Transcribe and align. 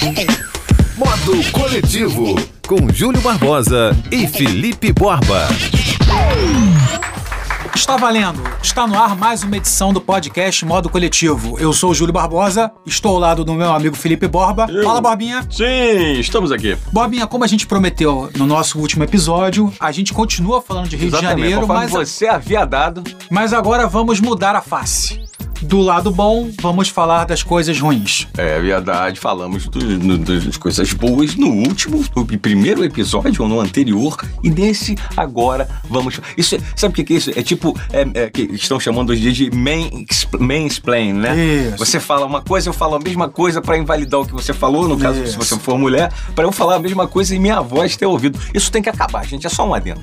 Modo 0.96 1.50
Coletivo, 1.52 2.34
com 2.66 2.88
Júlio 2.92 3.20
Barbosa 3.20 3.96
e 4.10 4.26
Felipe 4.26 4.92
Borba. 4.92 5.48
Está 7.74 7.96
valendo! 7.96 8.42
Está 8.62 8.86
no 8.86 8.98
ar 8.98 9.16
mais 9.16 9.42
uma 9.42 9.56
edição 9.56 9.92
do 9.92 10.00
podcast 10.00 10.64
Modo 10.64 10.88
Coletivo. 10.88 11.58
Eu 11.58 11.72
sou 11.72 11.90
o 11.90 11.94
Júlio 11.94 12.12
Barbosa, 12.12 12.70
estou 12.86 13.12
ao 13.12 13.18
lado 13.18 13.44
do 13.44 13.54
meu 13.54 13.72
amigo 13.72 13.96
Felipe 13.96 14.28
Borba. 14.28 14.66
Eu. 14.68 14.84
Fala, 14.84 15.00
Borbinha! 15.00 15.46
Sim, 15.50 16.18
estamos 16.18 16.50
aqui. 16.52 16.76
Borbinha, 16.92 17.26
como 17.26 17.44
a 17.44 17.48
gente 17.48 17.66
prometeu 17.66 18.30
no 18.36 18.46
nosso 18.46 18.78
último 18.78 19.04
episódio, 19.04 19.72
a 19.80 19.90
gente 19.92 20.12
continua 20.12 20.62
falando 20.62 20.88
de 20.88 20.96
Rio 20.96 21.08
Exatamente. 21.08 21.36
de 21.36 21.42
Janeiro, 21.42 21.60
Conforme 21.62 21.82
mas, 21.82 21.90
você 21.90 22.26
havia 22.26 22.64
dado, 22.64 23.02
mas 23.30 23.52
agora 23.52 23.86
vamos 23.86 24.20
mudar 24.20 24.54
a 24.54 24.60
face. 24.60 25.23
Do 25.62 25.80
lado 25.80 26.10
bom, 26.10 26.50
vamos 26.60 26.88
falar 26.88 27.24
das 27.24 27.42
coisas 27.42 27.78
ruins. 27.80 28.26
é 28.36 28.60
verdade, 28.60 29.18
falamos 29.18 29.66
do- 29.66 29.80
no- 29.98 30.18
das 30.18 30.56
coisas 30.56 30.92
boas 30.92 31.34
no 31.36 31.48
último, 31.48 32.04
no 32.14 32.24
primeiro 32.26 32.84
episódio 32.84 33.42
ou 33.42 33.48
no 33.48 33.60
anterior, 33.60 34.16
e 34.42 34.50
nesse 34.50 34.94
agora 35.16 35.68
vamos. 35.88 36.20
Isso 36.36 36.56
é- 36.56 36.60
sabe 36.76 36.92
o 37.00 37.04
que 37.04 37.12
é 37.12 37.16
isso? 37.16 37.30
É 37.30 37.42
tipo, 37.42 37.78
é, 37.92 38.06
é, 38.24 38.30
que 38.30 38.42
estão 38.52 38.78
chamando 38.78 39.10
hoje 39.10 39.32
de 39.32 39.50
main, 39.56 40.04
mansplain, 40.38 41.12
né? 41.14 41.34
Isso. 41.36 41.78
Você 41.78 41.98
fala 41.98 42.26
uma 42.26 42.42
coisa, 42.42 42.68
eu 42.68 42.72
falo 42.72 42.96
a 42.96 43.00
mesma 43.00 43.28
coisa 43.28 43.62
pra 43.62 43.76
invalidar 43.78 44.20
o 44.20 44.26
que 44.26 44.32
você 44.32 44.52
falou, 44.52 44.86
no 44.88 44.98
caso, 44.98 45.18
se 45.24 45.30
Isso. 45.30 45.38
você 45.38 45.58
for 45.58 45.78
mulher, 45.78 46.12
pra 46.34 46.44
eu 46.44 46.52
falar 46.52 46.76
a 46.76 46.78
mesma 46.78 47.06
coisa 47.06 47.34
e 47.34 47.38
minha 47.38 47.60
voz 47.60 47.96
ter 47.96 48.06
ouvido. 48.06 48.38
Isso 48.52 48.70
tem 48.70 48.82
que 48.82 48.88
acabar, 48.88 49.24
gente, 49.26 49.46
é 49.46 49.50
só 49.50 49.66
um 49.66 49.72
adendo. 49.74 50.02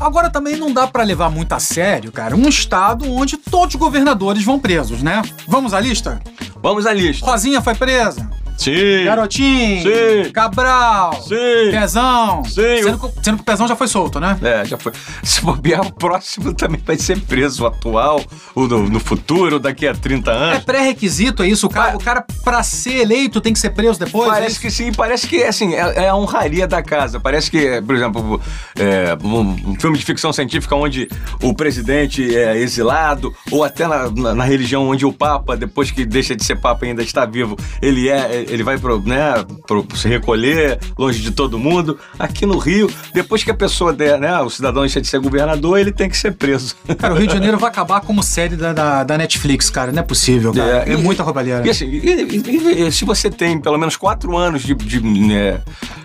Agora 0.00 0.30
também 0.30 0.56
não 0.56 0.72
dá 0.72 0.86
pra 0.86 1.02
levar 1.02 1.28
muito 1.28 1.52
a 1.52 1.58
sério, 1.58 2.12
cara, 2.12 2.36
um 2.36 2.48
estado 2.48 3.10
onde 3.12 3.36
todos 3.36 3.74
os 3.74 3.80
governadores 3.80 4.44
vão 4.44 4.58
presos, 4.58 5.02
né? 5.02 5.22
Vamos 5.46 5.74
à 5.74 5.80
lista? 5.80 6.20
Vamos 6.62 6.86
à 6.86 6.92
lista. 6.92 7.26
Rosinha 7.26 7.60
foi 7.60 7.74
presa. 7.74 8.30
Sim. 8.58 9.04
Garotinho. 9.04 9.82
Sim. 9.82 10.30
Cabral. 10.32 11.22
Sim. 11.22 11.70
Pezão. 11.70 12.44
Sim. 12.44 12.82
Sendo, 12.82 12.98
que- 12.98 13.24
sendo 13.24 13.36
que 13.36 13.42
o 13.42 13.44
Pezão 13.44 13.68
já 13.68 13.76
foi 13.76 13.86
solto, 13.88 14.18
né? 14.20 14.36
É, 14.42 14.64
já 14.64 14.76
foi. 14.76 14.92
Se 15.22 15.40
bobear, 15.40 15.80
o 15.86 15.92
próximo 15.92 16.52
também 16.54 16.80
vai 16.84 16.96
ser 16.98 17.20
preso, 17.20 17.62
o 17.62 17.66
atual, 17.66 18.20
o 18.54 18.66
no, 18.66 18.88
no 18.88 19.00
futuro, 19.00 19.58
daqui 19.58 19.86
a 19.86 19.94
30 19.94 20.30
É 20.30 20.34
anos. 20.34 20.64
pré-requisito, 20.64 21.42
é 21.42 21.48
isso? 21.48 21.66
O 21.66 21.70
cara, 21.70 21.96
o 21.96 22.00
cara, 22.02 22.24
pra 22.44 22.62
ser 22.62 22.96
eleito, 22.96 23.40
tem 23.40 23.52
que 23.52 23.58
ser 23.58 23.70
preso 23.70 23.98
depois? 23.98 24.28
é 24.28 24.32
Parece 24.32 24.52
isso? 24.52 24.60
que 24.60 24.70
sim, 24.70 24.92
parece 24.92 25.26
que 25.26 25.42
assim, 25.44 25.74
é, 25.74 26.04
é 26.04 26.08
a 26.08 26.16
honraria 26.16 26.66
da 26.66 26.82
casa. 26.82 27.20
Parece 27.20 27.50
que, 27.50 27.80
por 27.82 27.94
exemplo, 27.94 28.40
é, 28.78 29.16
um, 29.24 29.70
um 29.70 29.80
filme 29.80 29.96
de 29.96 30.04
ficção 30.04 30.32
científica 30.32 30.74
onde 30.74 31.08
o 31.42 31.54
presidente 31.54 32.36
é 32.36 32.56
exilado, 32.56 33.32
ou 33.52 33.62
até 33.62 33.86
na, 33.86 34.10
na- 34.10 34.34
na 34.34 34.44
religião 34.44 34.88
onde 34.88 35.06
o 35.06 35.12
Papa, 35.12 35.56
depois 35.56 35.90
que 35.90 36.04
deixa 36.04 36.34
de 36.34 36.44
ser 36.44 36.56
Papa 36.56 36.84
e 36.86 36.88
ainda 36.90 37.02
está 37.02 37.24
vivo, 37.24 37.56
ele 37.80 38.08
é, 38.08 38.44
ele 38.48 38.62
vai 38.62 38.78
pro, 38.78 39.00
né, 39.00 39.44
pro, 39.66 39.86
se 39.94 40.08
recolher 40.08 40.78
longe 40.98 41.20
de 41.20 41.30
todo 41.30 41.58
mundo. 41.58 41.98
Aqui 42.18 42.44
no 42.46 42.58
Rio, 42.58 42.90
depois 43.12 43.44
que 43.44 43.50
a 43.50 43.54
pessoa 43.54 43.92
der, 43.92 44.18
né, 44.18 44.38
o 44.40 44.50
cidadão 44.50 44.82
deixa 44.82 45.00
de 45.00 45.06
ser 45.06 45.18
governador, 45.20 45.78
ele 45.78 45.92
tem 45.92 46.08
que 46.08 46.16
ser 46.16 46.32
preso. 46.32 46.74
Cara, 46.98 47.14
o 47.14 47.16
Rio 47.16 47.26
de 47.26 47.32
Janeiro 47.34 47.58
vai 47.58 47.68
acabar 47.70 48.00
como 48.00 48.22
série 48.22 48.56
da, 48.56 48.72
da, 48.72 49.04
da 49.04 49.18
Netflix, 49.18 49.70
cara. 49.70 49.92
Não 49.92 50.00
é 50.00 50.02
possível, 50.02 50.52
cara. 50.52 50.84
É, 50.88 50.92
e- 50.92 50.96
muita 50.96 51.22
roubalheira. 51.22 51.66
E 51.66 51.70
assim, 51.70 51.86
e- 51.86 52.86
e- 52.86 52.92
se 52.92 53.04
você 53.04 53.30
tem 53.30 53.60
pelo 53.60 53.78
menos 53.78 53.96
quatro 53.96 54.36
anos 54.36 54.62
de. 54.62 54.74
de 54.74 55.00
né, 55.00 55.60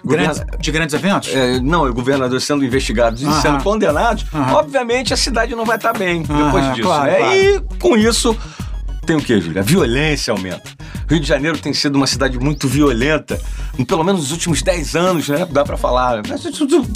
Grandes- 0.05 0.43
de 0.59 0.71
grandes 0.71 0.93
eventos? 0.93 1.29
é, 1.33 1.59
não, 1.59 1.91
governadores 1.93 2.43
sendo 2.43 2.63
investigados 2.65 3.21
e 3.21 3.41
sendo 3.41 3.63
condenados, 3.63 4.25
obviamente 4.53 5.13
a 5.13 5.17
cidade 5.17 5.55
não 5.55 5.65
vai 5.65 5.77
estar 5.77 5.93
bem 5.93 6.21
depois 6.23 6.65
disso. 6.73 6.81
claro, 6.87 7.11
né? 7.11 7.17
claro. 7.17 7.35
E 7.35 7.61
com 7.79 7.97
isso. 7.97 8.37
Tem 9.05 9.15
o 9.15 9.21
que, 9.21 9.39
Júlia? 9.39 9.61
A 9.61 9.63
violência 9.63 10.31
aumenta. 10.31 10.71
Rio 11.09 11.19
de 11.19 11.27
Janeiro 11.27 11.57
tem 11.57 11.73
sido 11.73 11.95
uma 11.95 12.07
cidade 12.07 12.39
muito 12.39 12.67
violenta, 12.67 13.39
pelo 13.87 14.03
menos 14.03 14.21
nos 14.21 14.31
últimos 14.31 14.61
10 14.61 14.95
anos, 14.95 15.29
né? 15.29 15.45
Dá 15.49 15.63
pra 15.63 15.75
falar. 15.75 16.21
Mas 16.27 16.45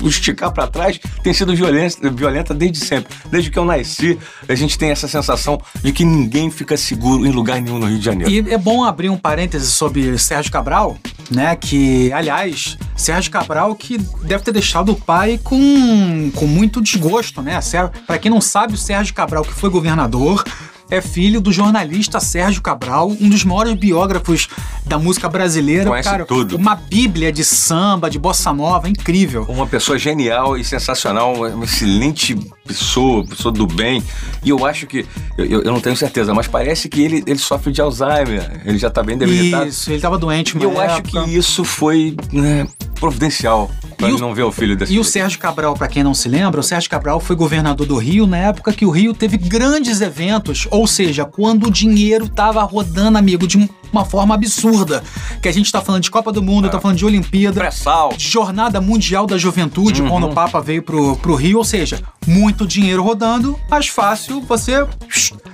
esticar 0.06 0.52
pra 0.52 0.68
trás, 0.68 1.00
tem 1.22 1.34
sido 1.34 1.56
violência, 1.56 2.10
violenta 2.10 2.54
desde 2.54 2.80
sempre. 2.80 3.14
Desde 3.30 3.52
que 3.52 3.60
eu 3.60 3.66
nasci, 3.66 4.18
a 4.48 4.56
gente 4.56 4.78
tem 4.78 4.90
essa 4.90 5.08
sensação 5.08 5.62
de 5.84 5.92
que 5.92 6.06
ninguém 6.06 6.50
fica 6.50 6.78
seguro 6.78 7.26
em 7.26 7.32
lugar 7.32 7.62
nenhum 7.62 7.78
no 7.78 7.88
Rio 7.88 8.00
de 8.00 8.06
Janeiro. 8.06 8.32
E 8.32 8.54
é 8.54 8.58
bom 8.58 8.84
abrir 8.84 9.10
um 9.10 9.18
parêntese 9.18 9.70
sobre 9.70 10.18
Sérgio 10.18 10.52
Cabral, 10.52 10.98
né? 11.30 11.56
Que, 11.56 12.12
aliás, 12.14 12.78
Sérgio 12.96 13.32
Cabral 13.32 13.76
que 13.76 13.98
deve 14.24 14.44
ter 14.44 14.52
deixado 14.52 14.94
o 14.94 14.96
pai 14.96 15.40
com, 15.44 16.32
com 16.34 16.48
muito 16.48 16.82
desgosto, 16.82 17.42
né? 17.42 17.60
Pra 18.06 18.18
quem 18.18 18.32
não 18.32 18.42
sabe, 18.42 18.74
o 18.74 18.78
Sérgio 18.78 19.14
Cabral, 19.14 19.44
que 19.44 19.54
foi 19.54 19.70
governador, 19.70 20.44
é 20.90 21.02
filho 21.02 21.42
do 21.42 21.52
jornalista 21.52 22.20
Sérgio 22.20 22.62
Cabral, 22.62 23.10
um 23.20 23.30
dos 23.30 23.44
maiores 23.44 23.74
biógrafos 23.76 24.48
da 24.86 24.98
música 24.98 25.28
brasileira. 25.28 25.86
Conhece 25.90 26.10
Cara, 26.10 26.26
tudo. 26.26 26.56
Uma 26.56 26.76
bíblia 26.76 27.32
de 27.32 27.44
samba, 27.44 28.10
de 28.10 28.18
bossa 28.18 28.54
nova, 28.54 28.88
incrível. 28.90 29.46
Uma 29.50 29.68
pessoa 29.68 29.98
genial 29.98 30.58
e 30.58 30.64
sensacional, 30.64 31.34
uma 31.36 31.66
excelente 31.66 32.36
pessoa, 32.66 33.26
pessoa 33.26 33.52
do 33.52 33.68
bem. 33.68 34.02
E 34.44 34.50
eu 34.50 34.66
acho 34.66 34.88
que, 34.88 35.06
eu, 35.38 35.46
eu- 35.62 35.64
não 35.72 35.80
tenho 35.82 35.96
certeza, 35.96 36.34
mas 36.34 36.48
parece 36.48 36.88
que 36.90 37.02
ele, 37.02 37.24
ele 37.28 37.40
sofre 37.40 37.72
de 37.72 37.82
Alzheimer. 37.82 38.62
Ele 38.66 38.78
já 38.78 38.90
tá 38.90 39.04
bem 39.04 39.18
debilitado. 39.18 39.68
Isso, 39.68 39.92
ele 39.92 40.02
tava 40.02 40.18
doente, 40.18 40.56
uma 40.56 40.64
eu 40.64 40.80
acho 40.80 41.00
época. 41.00 41.24
que 41.24 41.36
isso 41.38 41.64
foi 41.64 42.16
né, 42.32 42.68
providencial 43.00 43.70
pra 43.98 44.10
E 44.10 44.14
o- 44.14 44.20
não 44.20 44.34
ver 44.34 44.44
o 44.44 44.52
filho 44.52 44.76
desse 44.76 44.94
E 44.94 45.00
o. 45.00 45.04
Sérgio 45.04 45.40
Cabral, 45.40 45.74
pra 45.74 45.88
quem 45.88 46.04
não 46.04 46.14
se 46.14 46.30
lembra, 46.30 46.60
o 46.60 46.64
Sérgio 46.64 46.90
Cabral 46.90 47.20
foi 47.20 47.36
governador 47.36 47.88
do 47.88 47.98
Rio 47.98 48.28
na 48.28 48.38
época 48.38 48.72
que 48.72 48.86
o 48.86 48.90
Rio 48.92 49.14
teve 49.14 49.38
grandes 49.38 50.00
eventos, 50.02 50.68
ou 50.70 50.86
seja, 50.86 51.26
quando 51.26 51.68
o 51.68 51.72
dinheiro 51.72 52.30
tava 52.30 52.62
rodando, 52.64 53.18
amigo, 53.18 53.48
de 53.48 53.58
um- 53.58 53.68
uma 53.92 54.06
forma 54.06 54.36
absurda. 54.36 55.04
Que 55.42 55.48
a 55.48 55.52
gente 55.52 55.72
tá 55.72 55.82
falando 55.82 56.04
de 56.04 56.12
Copa 56.12 56.32
do 56.32 56.42
Mundo, 56.42 56.70
tá 56.70 56.80
falando 56.80 56.98
de 56.98 57.06
Olimpíada, 57.06 57.60
Pré-sal. 57.60 58.10
de 58.16 58.28
Jornada 58.28 58.80
Mundial 58.82 59.26
da 59.26 59.38
Juventude, 59.38 60.02
Uhum. 60.02 60.10
quando 60.10 60.28
o 60.28 60.34
Papa 60.34 60.60
veio 60.62 60.82
pro, 60.84 61.16
pro 61.18 61.36
Rio, 61.36 61.58
ou 61.60 61.64
seja, 61.66 62.02
muito 62.26 62.66
dinheiro 62.68 63.04
rodando, 63.04 63.58
mais 63.70 63.88
fácil 63.88 64.42
você. 64.42 64.86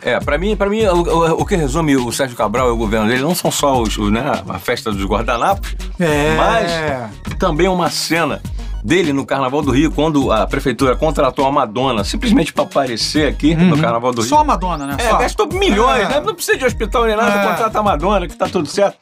É, 0.02 0.20
pra 0.20 0.38
mim, 0.38 0.56
pra 0.56 0.70
mim 0.70 0.84
o, 0.86 1.42
o- 1.42 1.46
que 1.46 1.56
resume 1.56 1.96
o 1.96 2.12
Sérgio 2.12 2.36
Cabral 2.36 2.70
e 2.70 2.72
o 2.72 2.78
governo 2.78 3.08
dele 3.08 3.22
não 3.22 3.36
são 3.36 3.52
só 3.52 3.82
os, 3.82 3.98
né, 4.12 4.24
a 4.50 4.60
festa 4.60 4.92
dos 4.92 5.06
guardanapos, 5.06 5.76
É. 6.00 6.36
mas 6.36 7.38
também 7.38 7.68
uma 7.68 7.90
cena 7.90 8.42
dele 8.84 9.14
no 9.14 9.26
Carnaval 9.26 9.62
do 9.62 9.72
Rio, 9.72 9.92
quando 9.92 10.32
a 10.32 10.46
prefeitura 10.46 10.96
contratou 10.96 11.46
a 11.46 11.52
Madonna 11.52 12.04
simplesmente 12.04 12.52
pra 12.52 12.64
aparecer 12.64 13.28
aqui 13.28 13.56
no 13.56 13.78
Carnaval 13.80 14.12
do 14.12 14.22
Rio. 14.22 14.30
Só 14.30 14.40
a 14.40 14.44
Madonna, 14.44 14.86
né? 14.86 14.96
É, 15.00 15.10
Só. 15.10 15.18
gastou 15.18 15.48
milhões, 15.54 16.02
É. 16.04 16.10
né? 16.10 16.20
Não 16.20 16.34
precisa 16.36 16.58
de 16.58 16.66
hospital 16.66 17.06
nem 17.06 17.16
nada, 17.16 17.40
É. 17.44 17.48
contrata 17.48 17.80
a 17.80 17.84
Madonna, 17.84 18.28
que 18.28 18.36
tá 18.36 18.48
tudo 18.48 18.68
certo. 18.68 18.98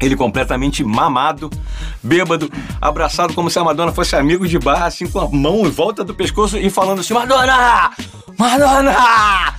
Ele 0.00 0.16
completamente 0.16 0.84
mamado, 0.84 1.50
bêbado, 2.02 2.50
abraçado 2.80 3.34
como 3.34 3.50
se 3.50 3.58
a 3.58 3.64
Madonna 3.64 3.92
fosse 3.92 4.14
amigo 4.16 4.46
de 4.46 4.58
barra, 4.58 4.86
assim, 4.86 5.06
com 5.06 5.20
a 5.20 5.28
mão 5.28 5.66
em 5.66 5.70
volta 5.70 6.04
do 6.04 6.14
pescoço 6.14 6.56
e 6.58 6.70
falando 6.70 7.00
assim: 7.00 7.14
Madonna! 7.14 7.90
Madonna! 8.38 8.94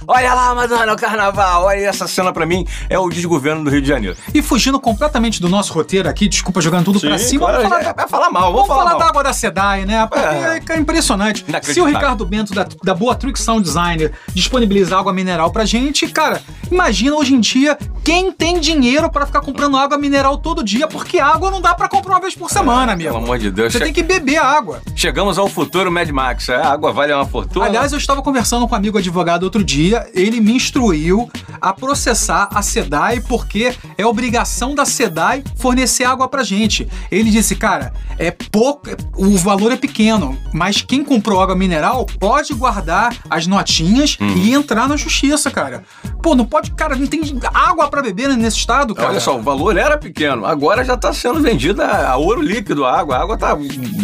Olha 0.08 0.34
lá, 0.34 0.54
Madonna, 0.54 0.94
o 0.94 0.96
carnaval! 0.96 1.64
Olha 1.64 1.88
essa 1.88 2.08
cena 2.08 2.32
pra 2.32 2.46
mim, 2.46 2.66
é 2.90 2.98
o 2.98 3.10
desgoverno 3.10 3.64
do 3.64 3.70
Rio 3.70 3.82
de 3.82 3.88
Janeiro. 3.88 4.16
E 4.34 4.42
fugindo 4.42 4.80
completamente 4.80 5.42
do 5.42 5.50
nosso 5.50 5.74
roteiro 5.74 6.08
aqui, 6.08 6.28
desculpa 6.28 6.62
jogando 6.62 6.86
tudo 6.86 7.00
pra 7.00 7.18
Sim, 7.18 7.28
cima, 7.28 7.48
claro, 7.48 7.58
vamos 7.58 7.70
falar, 7.70 7.90
é, 7.90 7.94
vai 7.94 8.08
falar 8.08 8.30
mal, 8.30 8.54
vamos 8.54 8.68
vamos 8.68 8.84
falar 8.84 8.92
mal. 8.92 9.00
da 9.00 9.08
água 9.08 9.24
da 9.24 9.34
SEDAI, 9.34 9.86
né? 9.86 10.08
É. 10.14 10.74
é, 10.74 10.76
é 10.76 10.80
impressionante. 10.80 11.44
Se 11.64 11.82
o. 11.82 11.88
Ricardo 11.88 12.26
Bento 12.26 12.54
da, 12.54 12.68
da 12.84 12.94
Boa 12.94 13.16
Truck 13.16 13.40
Sound 13.40 13.64
Designer 13.64 14.12
disponibilizar 14.34 15.00
água 15.00 15.14
mineral 15.14 15.50
pra 15.52 15.66
gente, 15.66 16.08
cara, 16.08 16.42
imagina 16.70 17.16
hoje 17.16 17.34
em 17.34 17.40
dia 17.40 17.78
quem 18.04 18.32
tem 18.32 18.60
dinheiro 18.60 19.10
pra 19.10 19.26
ficar 19.26 19.42
comprando 19.42 19.78
água 19.78 19.98
mineral 19.98 20.27
todo 20.36 20.64
dia, 20.64 20.88
porque 20.88 21.20
água 21.20 21.52
não 21.52 21.62
dá 21.62 21.76
pra 21.76 21.88
comprar 21.88 22.16
uma 22.16 22.22
vez 22.22 22.34
por 22.36 22.50
semana, 22.50 22.94
amigo. 22.94 23.12
Pelo 23.12 23.24
amor 23.24 23.38
de 23.38 23.52
Deus. 23.52 23.72
Você 23.72 23.78
che- 23.78 23.84
tem 23.86 23.94
que 23.94 24.02
beber 24.04 24.38
água. 24.38 24.82
Chegamos 24.96 25.38
ao 25.38 25.48
futuro 25.48 25.92
Mad 25.92 26.10
Max. 26.10 26.50
É, 26.50 26.56
a 26.56 26.72
água 26.72 26.92
vale 26.92 27.14
uma 27.14 27.26
fortuna. 27.26 27.66
Aliás, 27.66 27.92
eu 27.92 27.98
estava 28.00 28.22
conversando 28.24 28.68
com 28.68 28.74
um 28.74 28.78
amigo 28.78 28.98
advogado 28.98 29.44
outro 29.44 29.64
dia, 29.64 30.10
ele 30.14 30.42
me 30.42 30.54
instruiu 30.54 31.30
a 31.62 31.72
processar 31.72 32.50
a 32.52 32.62
SEDAI 32.64 33.22
porque 33.22 33.76
é 33.98 34.06
obrigação 34.06 34.74
da 34.74 34.86
SEDAI 34.86 35.44
fornecer 35.56 36.04
água 36.06 36.28
pra 36.28 36.44
gente. 36.44 36.88
Ele 37.12 37.30
disse, 37.30 37.56
cara, 37.56 37.94
é 38.18 38.32
pouco, 38.32 38.88
o 39.16 39.38
valor 39.38 39.72
é 39.72 39.76
pequeno, 39.78 40.38
mas 40.54 40.82
quem 40.82 41.04
comprou 41.04 41.40
água 41.42 41.56
mineral 41.56 42.06
pode 42.20 42.54
guardar 42.56 43.16
as 43.30 43.46
notinhas 43.46 44.18
Hum. 44.20 44.34
e 44.36 44.54
entrar 44.54 44.88
na 44.88 44.96
justiça, 44.98 45.52
cara. 45.52 45.84
Pô, 46.24 46.34
não 46.34 46.46
pode, 46.46 46.72
cara, 46.72 46.96
não 46.96 47.06
tem 47.06 47.22
água 47.54 47.88
pra 47.90 48.02
beber 48.02 48.30
nesse 48.38 48.58
estado, 48.58 48.96
cara. 48.96 49.10
Olha 49.10 49.20
só, 49.20 49.38
o 49.38 49.42
valor 49.42 49.78
era 49.78 49.98
pequeno, 49.98 50.17
agora 50.26 50.84
já 50.84 50.94
está 50.96 51.14
sendo 51.14 51.40
vendida 51.42 51.86
a 51.86 52.16
ouro 52.18 52.42
líquido 52.42 52.86
a 52.86 53.00
água. 53.00 53.16
A 53.18 53.22
água 53.22 53.36
está 53.36 53.58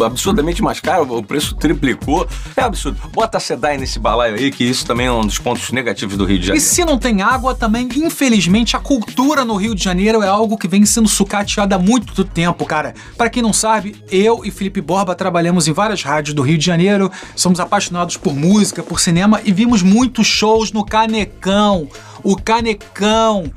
absurdamente 0.04 0.62
mais 0.62 0.80
cara, 0.80 1.02
o 1.02 1.22
preço 1.22 1.54
triplicou. 1.54 2.26
É 2.56 2.62
absurdo. 2.62 2.98
Bota 3.12 3.38
a 3.38 3.40
SEDAI 3.40 3.78
nesse 3.78 3.98
balaio 3.98 4.34
aí, 4.36 4.50
que 4.50 4.64
isso 4.64 4.86
também 4.86 5.06
é 5.06 5.12
um 5.12 5.26
dos 5.26 5.38
pontos 5.38 5.70
negativos 5.72 6.16
do 6.16 6.24
Rio 6.24 6.38
de 6.38 6.44
E 6.44 6.46
Janeiro. 6.48 6.66
se 6.66 6.84
não 6.84 6.98
tem 6.98 7.22
água 7.22 7.54
também, 7.54 7.88
infelizmente, 7.96 8.76
a 8.76 8.80
cultura 8.80 9.44
no 9.44 9.56
Rio 9.56 9.74
de 9.74 9.82
Janeiro 9.82 10.22
é 10.22 10.28
algo 10.28 10.56
que 10.56 10.68
vem 10.68 10.84
sendo 10.84 11.08
sucateado 11.08 11.74
há 11.74 11.78
muito 11.78 12.24
tempo, 12.24 12.64
cara. 12.64 12.94
Pra 13.16 13.28
quem 13.30 13.42
não 13.42 13.52
sabe, 13.52 13.96
eu 14.10 14.44
e 14.44 14.50
Felipe 14.50 14.80
Borba 14.80 15.14
trabalhamos 15.14 15.66
em 15.68 15.72
várias 15.72 16.02
rádios 16.02 16.34
do 16.34 16.42
Rio 16.42 16.58
de 16.58 16.64
Janeiro, 16.64 17.10
somos 17.34 17.60
apaixonados 17.60 18.16
por 18.16 18.34
música, 18.34 18.82
por 18.82 19.00
cinema 19.00 19.40
e 19.44 19.52
vimos 19.52 19.82
muitos 19.82 20.26
shows 20.26 20.72
no 20.72 20.84
Canecão. 20.84 21.88
O 22.22 22.36
Canecão. 22.36 23.50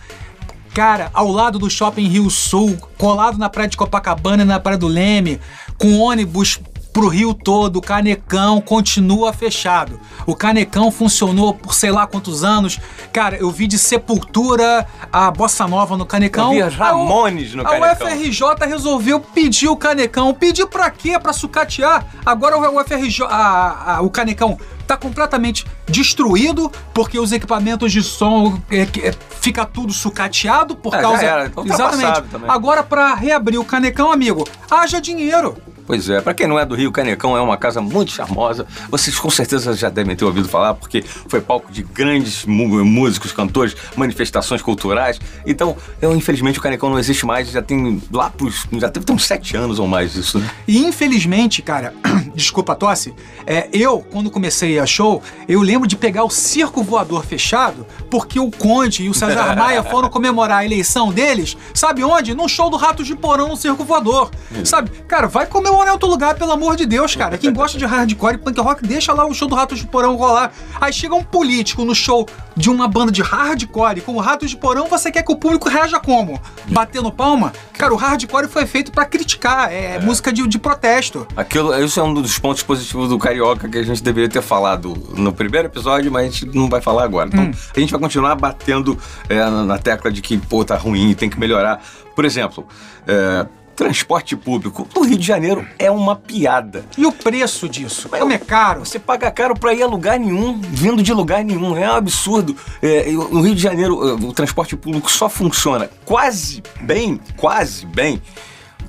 Cara, 0.77 1.09
ao 1.11 1.31
lado 1.31 1.57
do 1.57 1.71
Shopping 1.71 2.07
Rio 2.07 2.29
Sul, 2.29 2.77
colado 2.99 3.35
na 3.39 3.49
praia 3.49 3.67
de 3.67 3.75
Copacabana 3.75 4.45
na 4.45 4.59
praia 4.59 4.77
do 4.77 4.85
Leme, 4.85 5.41
com 5.75 5.97
ônibus 5.97 6.59
pro 6.97 7.09
Rio 7.09 7.31
todo, 7.31 7.77
o 7.77 7.81
Canecão 7.81 8.59
continua 8.59 9.31
fechado. 9.31 9.99
O 10.25 10.35
Canecão 10.35 10.89
funcionou 10.89 11.53
por 11.53 11.75
sei 11.75 11.91
lá 11.91 12.07
quantos 12.07 12.43
anos. 12.43 12.79
Cara, 13.13 13.37
eu 13.37 13.51
vi 13.51 13.67
de 13.67 13.77
Sepultura 13.77 14.87
a 15.13 15.29
Bossa 15.29 15.67
Nova 15.67 15.95
no 15.95 16.07
Canecão. 16.07 16.51
Eu 16.55 16.67
vi 16.71 16.75
Ramones 16.75 17.53
no 17.53 17.61
a 17.61 17.65
Canecão. 17.65 18.07
A 18.07 18.11
UFRJ 18.13 18.65
resolveu 18.67 19.19
pedir 19.19 19.67
o 19.67 19.77
Canecão. 19.77 20.33
Pedir 20.33 20.65
pra 20.65 20.89
quê? 20.89 21.19
Pra 21.19 21.33
sucatear? 21.33 22.03
Agora 22.25 22.57
o 22.57 22.81
UFRJ, 22.81 23.25
a, 23.29 23.97
a, 23.97 24.01
o 24.01 24.09
Canecão 24.09 24.57
tá 24.87 24.97
completamente 24.97 25.67
destruído 25.85 26.71
porque 26.95 27.19
os 27.19 27.31
equipamentos 27.31 27.91
de 27.91 28.01
som 28.01 28.59
é, 28.71 28.81
é, 28.81 29.13
fica 29.39 29.65
tudo 29.65 29.93
sucateado 29.93 30.75
por 30.75 30.95
É, 30.95 31.01
causa 31.01 31.23
era, 31.23 31.49
tá 31.51 31.61
exatamente. 31.63 32.21
também. 32.23 32.49
Agora 32.49 32.81
pra 32.81 33.13
reabrir 33.13 33.59
o 33.59 33.65
Canecão, 33.65 34.11
amigo, 34.11 34.47
haja 34.71 34.99
dinheiro. 34.99 35.55
Pois 35.87 36.09
é, 36.09 36.19
pra 36.19 36.33
quem 36.33 36.47
não 36.47 36.59
é 36.59 36.65
do 36.65 36.75
Rio, 36.75 36.91
Canecão 36.91 37.37
é 37.37 37.39
uma 37.39 37.55
casa 37.55 37.79
muito 37.79 38.11
charmosa. 38.11 38.67
Vocês 38.91 39.17
com 39.17 39.29
certeza 39.29 39.73
já 39.73 39.89
devem 39.89 40.17
ter 40.17 40.25
ouvido 40.25 40.49
falar, 40.49 40.73
porque 40.73 41.01
foi 41.01 41.39
palco 41.39 41.71
de 41.71 41.81
grandes 41.81 42.45
músicos, 42.45 43.31
cantores, 43.31 43.73
manifestações 43.95 44.61
culturais. 44.61 45.17
Então, 45.45 45.77
eu, 46.01 46.13
infelizmente, 46.13 46.59
o 46.59 46.61
Canecão 46.61 46.89
não 46.89 46.99
existe 46.99 47.25
mais, 47.25 47.49
já 47.49 47.61
tem 47.61 48.03
lá 48.11 48.29
pros. 48.29 48.67
Já 48.73 48.89
ter 48.89 49.01
uns 49.09 49.25
sete 49.25 49.55
anos 49.55 49.79
ou 49.79 49.87
mais 49.87 50.13
isso, 50.17 50.39
né? 50.39 50.49
E 50.67 50.77
infelizmente, 50.79 51.61
cara, 51.61 51.93
desculpa 52.35 52.73
a 52.73 52.75
tosse, 52.75 53.13
é, 53.45 53.69
eu, 53.71 54.01
quando 54.11 54.29
comecei 54.29 54.77
a 54.79 54.85
show, 54.85 55.23
eu 55.47 55.61
lembro 55.61 55.87
de 55.87 55.95
pegar 55.95 56.25
o 56.25 56.29
circo 56.29 56.83
voador 56.83 57.25
fechado, 57.25 57.87
porque 58.11 58.41
o 58.41 58.51
Conde 58.51 59.03
e 59.03 59.09
o 59.09 59.13
César 59.13 59.47
Maia 59.55 59.81
foram 59.83 60.09
comemorar 60.09 60.59
a 60.59 60.65
eleição 60.65 61.13
deles, 61.13 61.55
sabe 61.73 62.03
onde? 62.03 62.33
Num 62.33 62.49
show 62.49 62.69
do 62.69 62.75
Ratos 62.75 63.07
de 63.07 63.15
Porão 63.15 63.47
no 63.47 63.55
circo 63.55 63.85
voador. 63.85 64.31
Sabe? 64.65 64.89
Cara, 65.07 65.27
vai 65.27 65.45
comemorar 65.45 65.76
em 65.85 65.89
outro 65.89 66.09
lugar, 66.09 66.35
pelo 66.35 66.51
amor 66.51 66.75
de 66.75 66.85
Deus, 66.85 67.15
cara. 67.15 67.37
Quem 67.37 67.53
gosta 67.53 67.77
de 67.77 67.85
hardcore 67.85 68.35
e 68.35 68.37
punk 68.39 68.59
rock, 68.59 68.85
deixa 68.85 69.13
lá 69.13 69.25
o 69.25 69.33
show 69.33 69.47
do 69.47 69.55
Ratos 69.55 69.79
de 69.79 69.85
Porão 69.85 70.15
rolar. 70.15 70.51
Aí 70.81 70.91
chega 70.91 71.13
um 71.15 71.23
político 71.23 71.85
no 71.85 71.93
show 71.93 72.27
de 72.55 72.69
uma 72.69 72.87
banda 72.87 73.11
de 73.11 73.21
hardcore 73.21 74.01
com 74.01 74.15
o 74.15 74.19
Ratos 74.19 74.49
de 74.49 74.57
Porão, 74.57 74.87
você 74.87 75.11
quer 75.11 75.21
que 75.21 75.31
o 75.31 75.35
público 75.35 75.69
reaja 75.69 75.99
como? 75.99 76.41
Batendo 76.69 77.11
palma? 77.11 77.53
Cara, 77.73 77.93
o 77.93 77.97
hardcore 77.97 78.47
foi 78.47 78.65
feito 78.65 78.91
pra 78.91 79.05
criticar, 79.05 79.71
é, 79.71 79.99
música 79.99 80.33
de, 80.33 80.45
de 80.47 80.57
protesto. 80.57 81.27
Aquilo, 81.35 81.77
isso 81.83 81.99
é 81.99 82.03
um 82.03 82.13
dos 82.15 82.39
pontos 82.39 82.63
positivos 82.63 83.09
do 83.09 83.19
Carioca 83.19 83.69
que 83.69 83.77
a 83.77 83.83
gente 83.83 84.01
deveria 84.01 84.29
ter 84.29 84.41
falado 84.41 84.95
no 85.15 85.31
primeiro 85.31 85.67
episódio, 85.67 86.11
mas 86.11 86.23
a 86.23 86.29
gente 86.29 86.45
não 86.57 86.67
vai 86.67 86.81
falar 86.81 87.03
agora. 87.03 87.29
Então, 87.31 87.51
a 87.75 87.79
gente 87.79 87.91
vai 87.91 87.99
continuar 87.99 88.35
batendo 88.35 88.97
é, 89.29 89.37
na 89.37 89.77
na 89.77 89.77
tecla 89.77 90.11
de 90.11 90.21
que, 90.21 90.37
pô, 90.37 90.65
tá 90.65 90.75
ruim, 90.75 91.13
tem 91.13 91.29
que 91.29 91.39
melhorar. 91.39 91.81
Por 92.15 92.25
exemplo, 92.25 92.65
é, 93.05 93.45
transporte 93.77 94.35
público 94.35 94.87
no 94.95 95.03
Rio 95.03 95.17
de 95.17 95.25
Janeiro 95.25 95.65
é 95.77 95.89
uma 95.89 96.15
piada. 96.15 96.83
E 96.97 97.05
o 97.05 97.11
preço 97.11 97.69
disso? 97.69 98.09
Como 98.09 98.33
é 98.33 98.39
caro? 98.39 98.83
Você 98.83 98.97
paga 98.97 99.29
caro 99.29 99.53
pra 99.53 99.71
ir 99.71 99.83
a 99.83 99.87
lugar 99.87 100.19
nenhum, 100.19 100.59
vindo 100.59 101.03
de 101.03 101.13
lugar 101.13 101.45
nenhum. 101.45 101.77
É 101.77 101.87
um 101.87 101.93
absurdo. 101.93 102.55
É, 102.81 103.09
no 103.11 103.41
Rio 103.41 103.53
de 103.53 103.61
Janeiro, 103.61 104.09
eh, 104.09 104.13
o 104.13 104.33
transporte 104.33 104.75
público 104.75 105.11
só 105.11 105.29
funciona 105.29 105.89
quase 106.03 106.63
bem, 106.81 107.21
quase 107.37 107.85
bem, 107.85 108.19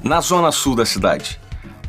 na 0.02 0.22
zona 0.22 0.50
sul 0.50 0.74
da 0.74 0.86
cidade. 0.86 1.38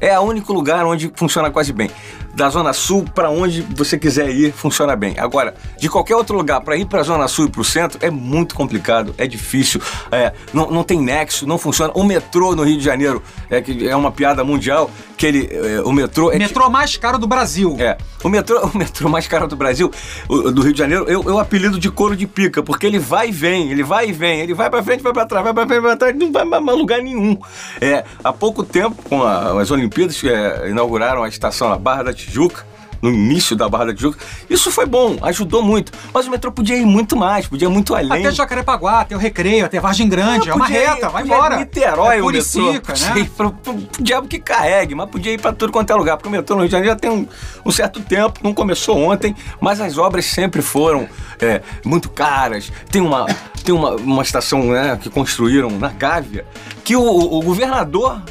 É 0.02 0.20
o 0.20 0.24
único 0.24 0.52
lugar 0.52 0.86
onde 0.86 1.12
funciona 1.16 1.50
quase 1.50 1.72
bem. 1.72 1.90
Da 2.40 2.48
zona 2.48 2.72
sul 2.72 3.04
pra 3.04 3.30
onde 3.30 3.62
você 3.76 4.00
quiser 4.00 4.30
ir, 4.30 4.54
funciona 4.54 4.96
bem. 4.96 5.14
Agora, 5.20 5.54
de 5.78 5.90
qualquer 5.90 6.16
outro 6.16 6.38
lugar 6.38 6.62
pra 6.62 6.78
ir 6.78 6.86
pra 6.86 7.04
zona 7.04 7.28
sul 7.28 7.48
e 7.48 7.50
pro 7.50 7.66
centro 7.66 8.00
é 8.02 8.10
muito 8.10 8.56
complicado, 8.56 9.14
é 9.18 9.28
difícil, 9.28 9.82
é, 10.10 10.32
não, 10.54 10.72
não 10.72 10.82
tem 10.82 11.02
nexo, 11.02 11.46
não 11.46 11.58
funciona. 11.58 11.92
O 11.94 12.02
metrô 12.02 12.56
no 12.56 12.64
Rio 12.64 12.78
de 12.78 12.84
Janeiro 12.86 13.22
é, 13.50 13.62
que 13.62 13.86
é 13.86 13.94
uma 13.94 14.10
piada 14.10 14.42
mundial, 14.42 14.90
que 15.20 15.26
ele, 15.26 15.50
é, 15.52 15.82
o 15.82 15.92
metrô 15.92 16.30
é 16.30 16.34
que- 16.34 16.40
Metrô 16.40 16.70
mais 16.70 16.96
caro 16.96 17.18
do 17.20 17.28
Brasil. 17.28 17.76
é, 17.78 17.98
o 18.24 18.30
metrô, 18.30 18.58
o 18.74 18.78
metrô 18.78 19.10
mais 19.10 19.28
caro 19.28 19.48
do 19.50 19.56
Brasil, 19.58 19.92
o- 20.30 20.50
do 20.50 20.62
Rio 20.62 20.72
de 20.72 20.80
Janeiro, 20.80 21.04
eu, 21.10 21.22
eu 21.24 21.38
apelido 21.38 21.78
de 21.78 21.92
couro 21.92 22.16
de 22.16 22.26
pica, 22.26 22.64
porque 22.64 22.88
ele 22.88 22.98
vai 22.98 23.28
e 23.28 23.32
vem, 23.34 23.70
ele 23.70 23.84
vai 23.84 24.08
e 24.08 24.14
vem, 24.14 24.40
ele 24.40 24.54
vai 24.54 24.70
pra 24.70 24.82
frente, 24.82 25.04
vai 25.04 25.12
pra 25.12 25.26
trás, 25.26 25.44
vai 25.44 25.54
pra 25.54 25.68
frente, 25.68 25.82
vai 25.82 25.90
pra 25.92 25.98
trás, 25.98 26.16
não 26.18 26.32
vai 26.32 26.46
pra 26.46 26.62
mais 26.62 26.78
lugar 26.78 27.02
nenhum. 27.02 27.38
É, 27.82 28.06
há 28.24 28.32
pouco 28.32 28.64
tempo, 28.64 28.96
com 29.10 29.22
a- 29.22 29.62
as 29.62 29.70
Olimpíadas, 29.72 30.24
é, 30.24 30.70
inauguraram 30.70 31.22
a 31.22 31.28
estação 31.28 31.68
na 31.70 31.76
Barra 31.78 32.04
da 32.04 32.14
Tijuca, 32.14 32.66
no 33.02 33.10
início 33.10 33.56
da 33.56 33.68
Barra 33.70 33.86
da 33.88 33.94
Tijuca. 33.94 34.18
Isso 34.50 34.72
foi 34.72 34.86
bom, 34.86 35.18
ajudou 35.22 35.62
muito. 35.62 35.92
Mas 36.14 36.28
o 36.28 36.32
metrô 36.32 36.52
podia 36.52 36.78
ir 36.78 36.86
muito 36.86 37.16
mais, 37.16 37.48
podia 37.48 37.68
ir 37.68 37.72
muito 37.72 37.96
além. 37.96 38.26
Até 38.26 38.32
Jacarepaguá, 38.36 39.02
até 39.02 39.16
o 39.16 39.20
Recreio, 39.20 39.66
até 39.66 39.80
Vargem 39.80 40.08
Grande. 40.10 40.50
é 40.50 40.54
uma 40.54 40.66
Podia 40.66 40.84
ir- 40.84 40.88
reta, 40.90 41.10
vai 41.10 41.24
embora. 41.24 41.58
Niterói, 41.58 42.18
é 42.18 42.22
o 42.22 42.26
metrô. 42.26 42.52
Curicica, 42.52 42.94
Podia 42.94 43.14
né? 43.16 43.20
ir 43.22 43.30
pro, 43.30 43.52
pro, 43.52 43.74
pro 43.74 44.04
diabo 44.04 44.28
que 44.28 44.40
carregue, 44.40 44.96
mas 44.96 45.10
podia 45.10 45.32
ir 45.34 45.40
pra 45.42 45.54
tudo 45.54 45.72
quanto 45.72 45.92
é 45.92 45.96
lugar. 45.96 46.18
Porque 46.18 46.28
o 46.28 46.32
metrô 46.32 46.56
no 46.56 46.62
Rio 46.62 46.70
de 46.70 46.74
Janeiro 46.74 46.94
já 46.94 47.00
tem 47.00 47.10
um, 47.10 47.28
um 47.66 47.72
certo 47.72 48.02
tempo, 48.02 48.40
não 48.44 48.54
começou 48.54 48.98
ontem, 48.98 49.36
mas 49.62 49.80
as 49.82 49.98
obras 49.98 50.26
sempre 50.26 50.62
foram 50.62 51.08
é, 51.40 51.62
muito 51.86 52.10
caras. 52.10 52.72
Tem 52.92 53.02
uma, 53.02 53.26
tem 53.64 53.74
uma, 53.74 53.92
uma 53.96 54.22
estação 54.24 54.64
né, 54.64 54.98
que 55.02 55.10
construíram 55.10 55.70
na 55.72 55.90
Gávea 55.90 56.46
que 56.84 56.96
o, 56.96 57.02
o 57.04 57.42
governador 57.44 58.22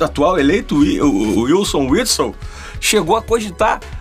atual 0.00 0.38
eleito, 0.38 0.76
o, 0.76 1.40
Wilson 1.42 1.88
Whitson, 1.88 2.34
chegou 2.80 3.16
a 3.16 3.22
cogitar 3.22 3.80
é, 3.80 3.93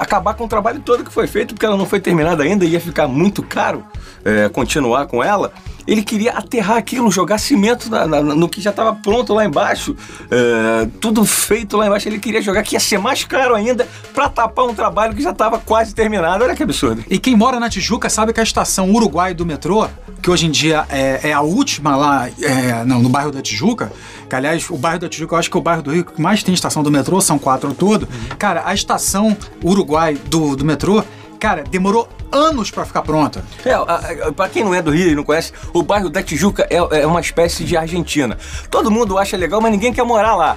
acabar 0.00 0.34
com 0.34 0.44
o 0.44 0.48
trabalho 0.48 0.80
todo 0.80 1.04
que 1.04 1.12
foi 1.12 1.26
feito, 1.26 1.54
porque 1.54 1.66
ela 1.66 1.76
não 1.76 1.86
foi 1.86 2.00
terminada 2.00 2.42
ainda, 2.42 2.64
ia 2.64 2.80
ficar 2.80 3.08
muito 3.08 3.42
caro 3.42 3.84
é, 4.24 4.48
continuar 4.48 5.06
com 5.06 5.22
ela. 5.22 5.52
Ele 5.86 6.02
queria 6.02 6.32
aterrar 6.32 6.76
aquilo, 6.78 7.10
jogar 7.10 7.38
cimento 7.38 7.90
na- 7.90 8.06
na- 8.06 8.22
no 8.22 8.48
que 8.48 8.60
já 8.60 8.70
estava 8.70 8.94
pronto 8.94 9.34
lá 9.34 9.44
embaixo, 9.44 9.94
é, 10.30 10.88
tudo 11.00 11.24
feito 11.24 11.76
lá 11.76 11.86
embaixo. 11.86 12.08
Ele 12.08 12.18
queria 12.18 12.40
jogar, 12.40 12.62
que 12.62 12.74
ia 12.74 12.80
ser 12.80 12.98
mais 12.98 13.24
caro 13.24 13.54
ainda, 13.54 13.86
para 14.14 14.28
tapar 14.28 14.64
um 14.64 14.74
trabalho 14.74 15.14
que 15.14 15.22
já 15.22 15.30
estava 15.30 15.58
quase 15.58 15.94
terminado. 15.94 16.42
Olha 16.44 16.54
que 16.54 16.62
absurdo. 16.62 17.04
E 17.10 17.18
quem 17.18 17.36
mora 17.36 17.60
na 17.60 17.68
Tijuca 17.68 18.08
sabe 18.08 18.32
que 18.32 18.40
a 18.40 18.42
estação 18.42 18.90
Uruguai 18.90 19.34
do 19.34 19.44
metrô, 19.44 19.86
que 20.22 20.30
hoje 20.30 20.46
em 20.46 20.50
dia 20.50 20.86
é, 20.88 21.20
é 21.28 21.32
a 21.32 21.40
última 21.42 21.96
lá 21.96 22.28
é, 22.40 22.84
não, 22.84 23.00
no 23.00 23.08
bairro 23.08 23.30
da 23.30 23.42
Tijuca, 23.42 23.92
que 24.28 24.34
aliás, 24.34 24.68
o 24.70 24.76
bairro 24.76 24.98
da 25.00 25.08
Tijuca 25.08 25.34
eu 25.34 25.38
acho 25.38 25.50
que 25.50 25.56
é 25.56 25.60
o 25.60 25.62
bairro 25.62 25.82
do 25.82 25.90
Rio 25.92 26.04
que 26.04 26.20
mais 26.20 26.42
tem 26.42 26.54
estação 26.54 26.82
do 26.82 26.90
metrô, 26.90 27.20
são 27.20 27.38
quatro 27.38 27.74
todo. 27.74 28.08
Cara, 28.38 28.62
a 28.64 28.72
estação 28.74 29.36
Uruguai 29.62 30.14
do, 30.26 30.56
do 30.56 30.64
metrô, 30.64 31.04
cara, 31.44 31.62
demorou 31.62 32.08
anos 32.32 32.70
pra 32.70 32.86
ficar 32.86 33.02
pronta. 33.02 33.44
É, 33.66 33.72
a- 33.74 33.80
a- 34.28 34.32
pra 34.32 34.48
quem 34.48 34.64
não 34.64 34.72
é 34.74 34.80
do 34.80 34.90
Rio 34.90 35.10
e 35.10 35.14
não 35.14 35.22
conhece, 35.22 35.52
o 35.74 35.82
bairro 35.82 36.08
da 36.08 36.22
Tijuca 36.22 36.66
é, 36.70 36.76
é 37.02 37.06
uma 37.06 37.20
espécie 37.20 37.64
de 37.64 37.76
Argentina. 37.76 38.38
Todo 38.70 38.90
mundo 38.90 39.18
acha 39.18 39.36
legal, 39.36 39.60
mas 39.60 39.70
ninguém 39.70 39.92
quer 39.92 40.04
morar 40.04 40.34
lá. 40.34 40.56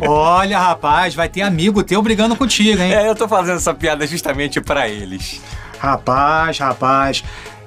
Olha, 0.00 0.58
rapaz, 0.58 1.14
vai 1.14 1.28
ter 1.28 1.42
amigo 1.42 1.82
teu 1.82 2.00
brigando 2.00 2.34
contigo, 2.34 2.80
hein? 2.80 2.94
É, 2.94 3.06
eu 3.06 3.14
tô 3.14 3.28
fazendo 3.28 3.56
essa 3.56 3.74
piada 3.74 4.06
justamente 4.06 4.58
para 4.58 4.88
eles. 4.88 5.42
Rapaz, 5.78 6.58
rapaz. 6.58 7.22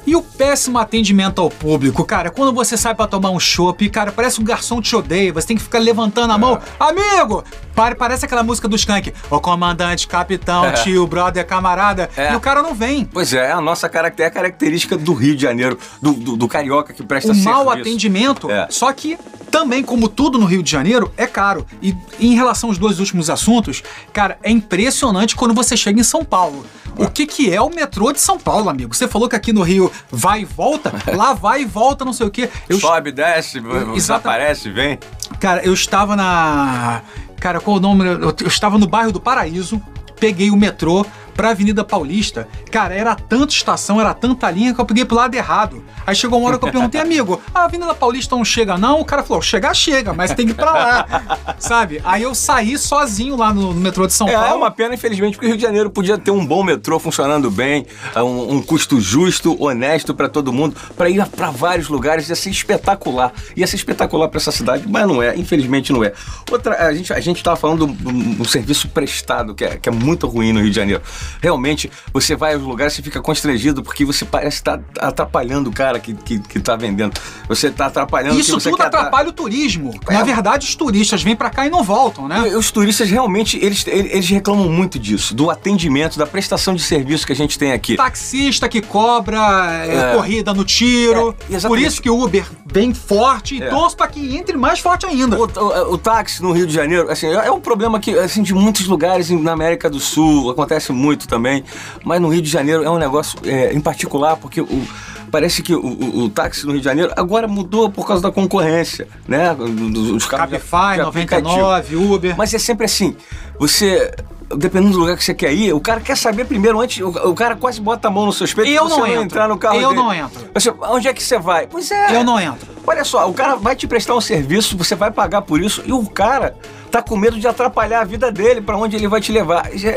E 0.06 0.15
o 0.15 0.22
péssimo 0.24 0.80
atendimento 0.80 1.39
ao 1.41 1.50
público, 1.51 2.03
cara, 2.03 2.32
quando 2.32 2.51
você 2.53 2.77
sai 2.77 2.96
pra 2.96 3.06
tomar 3.06 3.30
um 3.30 3.39
chopp, 3.39 3.89
cara, 3.89 4.12
parece 4.12 4.38
que 4.38 4.41
o 4.41 4.46
garçom 4.46 4.82
te 4.82 4.96
odeia, 4.96 5.32
você 5.34 5.48
tem 5.48 5.58
que 5.58 5.62
ficar 5.63 5.80
levantando 5.80 6.32
a 6.34 6.38
mão. 6.38 6.60
Amigo! 6.80 7.44
Pare, 7.77 7.93
parece 7.93 8.25
aquela 8.25 8.41
música 8.41 8.67
do 8.67 8.75
Skank. 8.75 9.13
O 9.29 9.39
comandante, 9.39 10.07
capitão, 10.07 10.65
É. 10.65 10.72
tio, 10.72 11.05
brother, 11.05 11.46
camarada. 11.46 12.10
É. 12.17 12.34
E 12.34 12.36
o 12.36 12.39
cara 12.39 12.63
não 12.63 12.74
vem. 12.74 13.05
Pois 13.05 13.31
é, 13.31 13.50
é 13.50 13.51
a 13.51 13.62
nossa 13.62 13.86
é 13.86 14.25
a 14.25 14.31
característica 14.31 14.98
do 14.98 15.13
Rio 15.13 15.36
de 15.36 15.43
Janeiro, 15.43 15.77
do, 16.01 16.13
do, 16.13 16.36
do 16.36 16.48
carioca 16.48 16.91
que 16.91 17.03
presta 17.03 17.31
O 17.31 17.36
mau 17.36 17.65
serviço. 17.65 17.81
atendimento, 17.88 18.50
É. 18.50 18.65
só 18.72 18.91
que 18.91 19.15
também, 19.51 19.84
como 19.84 20.10
tudo 20.10 20.39
no 20.39 20.48
Rio 20.48 20.63
de 20.63 20.72
Janeiro, 20.72 21.13
é 21.15 21.27
caro. 21.27 21.67
E 21.79 21.96
em 22.19 22.34
relação 22.34 22.69
aos 22.69 22.79
dois 22.79 23.00
últimos 23.00 23.29
assuntos, 23.29 23.84
cara, 24.12 24.39
é 24.41 24.50
impressionante 24.50 25.36
quando 25.36 25.53
você 25.53 25.77
chega 25.77 26.00
em 26.00 26.03
São 26.03 26.25
Paulo. 26.25 26.65
O 26.98 27.07
que, 27.07 27.27
que 27.27 27.53
é 27.53 27.62
o 27.62 27.69
metrô 27.69 28.12
de 28.12 28.19
São 28.19 28.39
Paulo, 28.39 28.69
amigo? 28.69 28.96
Você 28.96 29.07
falou 29.07 29.29
que 29.29 29.36
aqui 29.36 29.53
no 29.53 29.62
Rio 29.62 29.91
vai 30.12 30.41
e 30.41 30.46
volta, 30.46 30.91
lá 31.15 31.34
vai 31.34 31.62
e 31.62 31.65
volta, 31.65 32.03
não 32.03 32.12
sei 32.12 32.25
o 32.25 32.31
quê. 32.31 32.50
Eu, 32.67 32.79
Sobe, 32.79 33.12
desce, 33.12 33.62
desaparece, 33.93 34.72
vem. 34.72 34.98
Cara, 35.39 35.63
eu 35.63 35.74
estava 35.75 36.15
na. 36.15 37.03
Cara, 37.39 37.60
qual 37.60 37.77
o 37.77 37.79
nome? 37.79 38.06
Eu, 38.06 38.36
eu 38.41 38.48
estava 38.48 38.77
no 38.77 38.88
bairro 38.88 39.12
do 39.12 39.20
Paraíso, 39.20 39.82
peguei 40.20 40.50
o 40.50 40.58
metrô 40.58 41.06
pra 41.34 41.51
Avenida 41.51 41.84
Paulista. 41.84 42.48
Cara, 42.71 42.93
era 42.93 43.15
tanta 43.15 43.53
estação, 43.53 44.00
era 44.00 44.13
tanta 44.13 44.50
linha 44.51 44.74
que 44.74 44.79
eu 44.79 44.86
peguei 44.86 45.05
pro 45.05 45.15
lado 45.15 45.33
errado. 45.36 45.83
Aí 46.05 46.15
chegou 46.15 46.39
uma 46.39 46.47
hora 46.50 46.57
que 46.57 46.65
eu 46.65 46.71
perguntei, 46.71 47.01
amigo, 47.01 47.41
a 47.53 47.65
Avenida 47.65 47.93
Paulista 47.93 48.36
não 48.36 48.45
chega, 48.45 48.77
não? 48.77 49.00
O 49.01 49.05
cara 49.05 49.24
falou, 49.24 49.41
chegar, 49.41 49.74
chega, 49.74 50.13
mas 50.13 50.33
tem 50.33 50.45
que 50.45 50.51
ir 50.51 50.55
pra 50.55 50.71
lá. 50.71 51.55
Sabe? 51.59 52.01
Aí 52.03 52.24
eu 52.24 52.33
saí 52.33 52.77
sozinho 52.77 53.36
lá 53.36 53.53
no, 53.53 53.74
no 53.74 53.79
metrô 53.81 54.07
de 54.07 54.13
São 54.13 54.27
É, 54.27 54.33
Paulo. 54.33 54.47
é 54.50 54.53
uma 54.53 54.71
pena, 54.71 54.93
infelizmente, 54.95 55.33
porque 55.33 55.45
o 55.47 55.50
Rio 55.50 55.57
de 55.57 55.63
Janeiro 55.63 55.89
podia 55.89 56.17
ter 56.17 56.31
um 56.31 56.45
bom 56.45 56.63
metrô 56.63 56.97
funcionando 57.00 57.50
bem, 57.51 57.86
um, 58.15 58.55
um 58.55 58.62
custo 58.62 59.00
justo, 59.01 59.62
honesto 59.62 60.13
pra 60.13 60.29
todo 60.29 60.51
mundo, 60.53 60.75
pra 60.95 61.09
ir 61.09 61.25
pra 61.27 61.51
vários 61.51 61.89
lugares, 61.89 62.29
ia 62.29 62.36
ser 62.36 62.50
espetacular. 62.51 63.33
Ia 63.55 63.67
ser 63.67 63.75
espetacular 63.75 64.27
pra 64.29 64.38
essa 64.39 64.51
cidade, 64.51 64.86
mas 64.88 65.05
não 65.07 65.21
é, 65.21 65.36
infelizmente 65.38 65.91
não 65.91 66.03
é. 66.03 66.13
Outra, 66.51 66.88
a 66.88 66.93
gente, 66.93 67.12
a 67.13 67.19
gente 67.19 67.43
tava 67.43 67.55
falando 67.57 67.88
de 67.88 68.07
um, 68.07 68.38
um 68.41 68.45
serviço 68.45 68.88
prestado, 68.89 69.53
que 69.53 69.63
é, 69.65 69.77
que 69.77 69.89
é 69.89 69.91
muito 69.91 70.27
ruim 70.27 70.53
no 70.53 70.59
Rio 70.62 70.69
de 70.69 70.75
Janeiro. 70.75 71.01
realmente 71.41 71.91
você 72.13 72.36
vai 72.36 72.57
aos 72.58 72.68
lugares 72.68 72.98
e 72.98 73.02
fica 73.02 73.22
constrangido 73.22 73.84
porque 73.84 74.06
você 74.06 74.26
parece 74.26 74.58
estar 74.58 74.78
tá 74.78 75.08
atrapalhando 75.08 75.70
o 75.70 75.74
cara 75.74 76.00
que, 76.00 76.14
que, 76.14 76.40
que 76.40 76.60
tá 76.60 76.76
vendendo. 76.76 77.20
Você 77.48 77.70
tá 77.70 77.88
atrapalhando 77.88 78.40
Isso 78.40 78.60
tudo 78.60 78.82
atrapalha 78.82 79.26
dar. 79.26 79.30
o 79.30 79.34
turismo. 79.34 79.94
É. 80.08 80.14
Na 80.14 80.24
verdade, 80.24 80.66
os 80.66 80.76
turistas 80.76 81.24
vêm 81.24 81.36
para 81.36 81.50
cá 81.50 81.66
e 81.66 81.70
não 81.70 81.84
voltam, 81.84 82.28
né? 82.28 82.42
Os 82.56 82.72
turistas 82.72 83.10
realmente, 83.10 83.58
eles, 83.64 83.86
eles 83.88 84.30
reclamam 84.30 84.70
muito 84.70 85.00
disso, 85.00 85.34
do 85.34 85.50
atendimento, 85.50 86.18
da 86.18 86.26
prestação 86.26 86.76
de 86.76 86.82
serviço 86.82 87.26
que 87.26 87.34
a 87.34 87.36
gente 87.36 87.58
tem 87.58 87.72
aqui. 87.72 87.96
Taxista 87.96 88.68
que 88.68 88.82
cobra 88.82 89.86
é, 89.86 89.96
é. 89.96 90.16
corrida 90.16 90.54
no 90.54 90.64
tiro. 90.64 91.36
É, 91.50 91.60
Por 91.68 91.80
isso 91.80 92.02
que 92.02 92.10
o 92.10 92.24
Uber 92.24 92.46
vem 92.66 92.94
forte 92.94 93.56
e 93.56 93.64
é. 93.64 93.70
torce 93.70 93.96
para 93.96 94.08
que 94.08 94.36
entre 94.36 94.58
mais 94.58 94.80
forte 94.80 95.06
ainda. 95.06 95.38
O, 95.38 95.46
o, 95.46 95.94
o, 95.94 95.98
táxi 95.98 96.42
no 96.42 96.52
Rio 96.52 96.68
de 96.68 96.74
Janeiro, 96.74 97.10
assim, 97.10 97.28
é 97.28 97.52
um 97.52 97.60
problema 97.60 98.00
que, 98.00 98.18
assim, 98.18 98.44
de 98.44 98.54
muitos 98.54 98.86
lugares 98.88 99.30
na 99.30 99.52
América 99.52 99.90
do 99.90 100.00
Sul, 100.00 100.50
acontece 100.52 100.92
muito 100.92 101.28
também, 101.28 101.64
mas 102.04 102.22
no 102.22 102.28
Rio 102.28 102.42
de 102.42 102.47
Janeiro 102.51 102.84
é 102.84 102.89
um 102.89 102.98
negócio 102.98 103.38
é, 103.46 103.74
em 103.74 103.82
particular, 103.82 104.38
porque 104.38 104.62
o 104.62 104.88
parece 105.32 105.62
que 105.62 105.75
o, 105.75 105.86
o, 105.86 106.20
o, 106.24 106.30
táxi 106.30 106.66
no 106.66 106.72
Rio 106.72 106.80
de 106.80 106.86
Janeiro 106.86 107.12
agora 107.16 107.48
mudou 107.48 107.89
por 107.89 108.08
causa 108.08 108.24
da 108.24 108.32
concorrência, 108.32 109.08
né? 109.27 109.51
Os 109.54 110.25
carros 110.25 110.51
Cabify, 110.51 111.01
99, 111.04 111.96
Uber. 111.98 112.36
Mas 112.38 112.54
é 112.54 112.60
sempre 112.60 112.86
assim, 112.86 113.16
você 113.60 114.10
dependendo 114.56 114.94
do 114.94 115.00
lugar 115.00 115.18
que 115.18 115.24
você 115.24 115.34
quer 115.34 115.54
ir, 115.54 115.74
o 115.74 115.80
cara 115.80 116.00
quer 116.00 116.16
saber 116.16 116.46
primeiro 116.46 116.80
antes, 116.80 117.04
o, 117.04 117.10
o 117.10 117.36
cara 117.36 117.56
quase 117.56 117.82
bota 117.82 118.08
a 118.08 118.12
mão 118.12 118.25
no 118.25 118.32
seu 118.32 118.46
espelho 118.46 118.70
eu 118.70 118.88
não 118.88 119.01
você 119.01 119.10
entro. 119.10 119.24
entrar 119.24 119.48
no 119.48 119.58
carro 119.58 119.75
Eu 119.75 119.89
dele. 119.89 120.01
não 120.01 120.13
entro. 120.13 120.50
Você, 120.54 120.74
onde 120.84 121.08
é 121.08 121.13
que 121.13 121.22
você 121.22 121.38
vai? 121.38 121.68
Pois 121.68 121.92
é. 121.92 122.16
Eu 122.16 122.24
não 122.24 122.39
entro. 122.39 122.68
Olha 122.86 123.04
só, 123.04 123.30
o 123.30 123.34
cara 123.34 123.56
vai 123.56 123.75
te 123.75 123.86
prestar 123.86 124.16
um 124.16 124.22
serviço, 124.22 124.77
você 124.77 124.96
vai 124.96 125.12
pagar 125.12 125.42
por 125.42 125.62
isso 125.62 125.84
e 125.86 125.92
o 125.92 126.06
cara 126.06 126.56
tá 126.89 127.01
com 127.01 127.15
medo 127.15 127.39
de 127.39 127.48
atrapalhar 127.48 128.01
a 128.01 128.03
vida 128.03 128.32
dele, 128.32 128.62
para 128.62 128.77
onde 128.77 128.96
ele 128.96 129.08
vai 129.08 129.22
te 129.22 129.32
levar. 129.32 129.70
Já, 129.74 129.91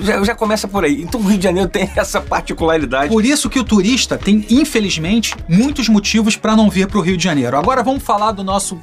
já, 0.00 0.24
já, 0.24 0.34
começa 0.34 0.66
por 0.66 0.84
aí. 0.84 1.02
Então 1.02 1.20
o 1.20 1.24
Rio 1.24 1.38
de 1.38 1.44
Janeiro 1.44 1.68
tem 1.68 1.90
essa 1.96 2.20
particularidade. 2.20 3.12
Por 3.12 3.24
isso 3.24 3.50
que 3.50 3.58
o 3.58 3.64
turista 3.64 4.16
tem, 4.16 4.44
infelizmente, 4.50 5.34
muitos 5.48 5.88
motivos 5.88 6.36
para 6.36 6.56
não 6.56 6.70
vir 6.70 6.86
para 6.86 6.98
o 6.98 7.00
Rio 7.00 7.16
de 7.16 7.24
Janeiro. 7.24 7.56
Agora 7.56 7.82
vamos 7.82 8.02
falar 8.02 8.32
do 8.32 8.44
nosso 8.44 8.78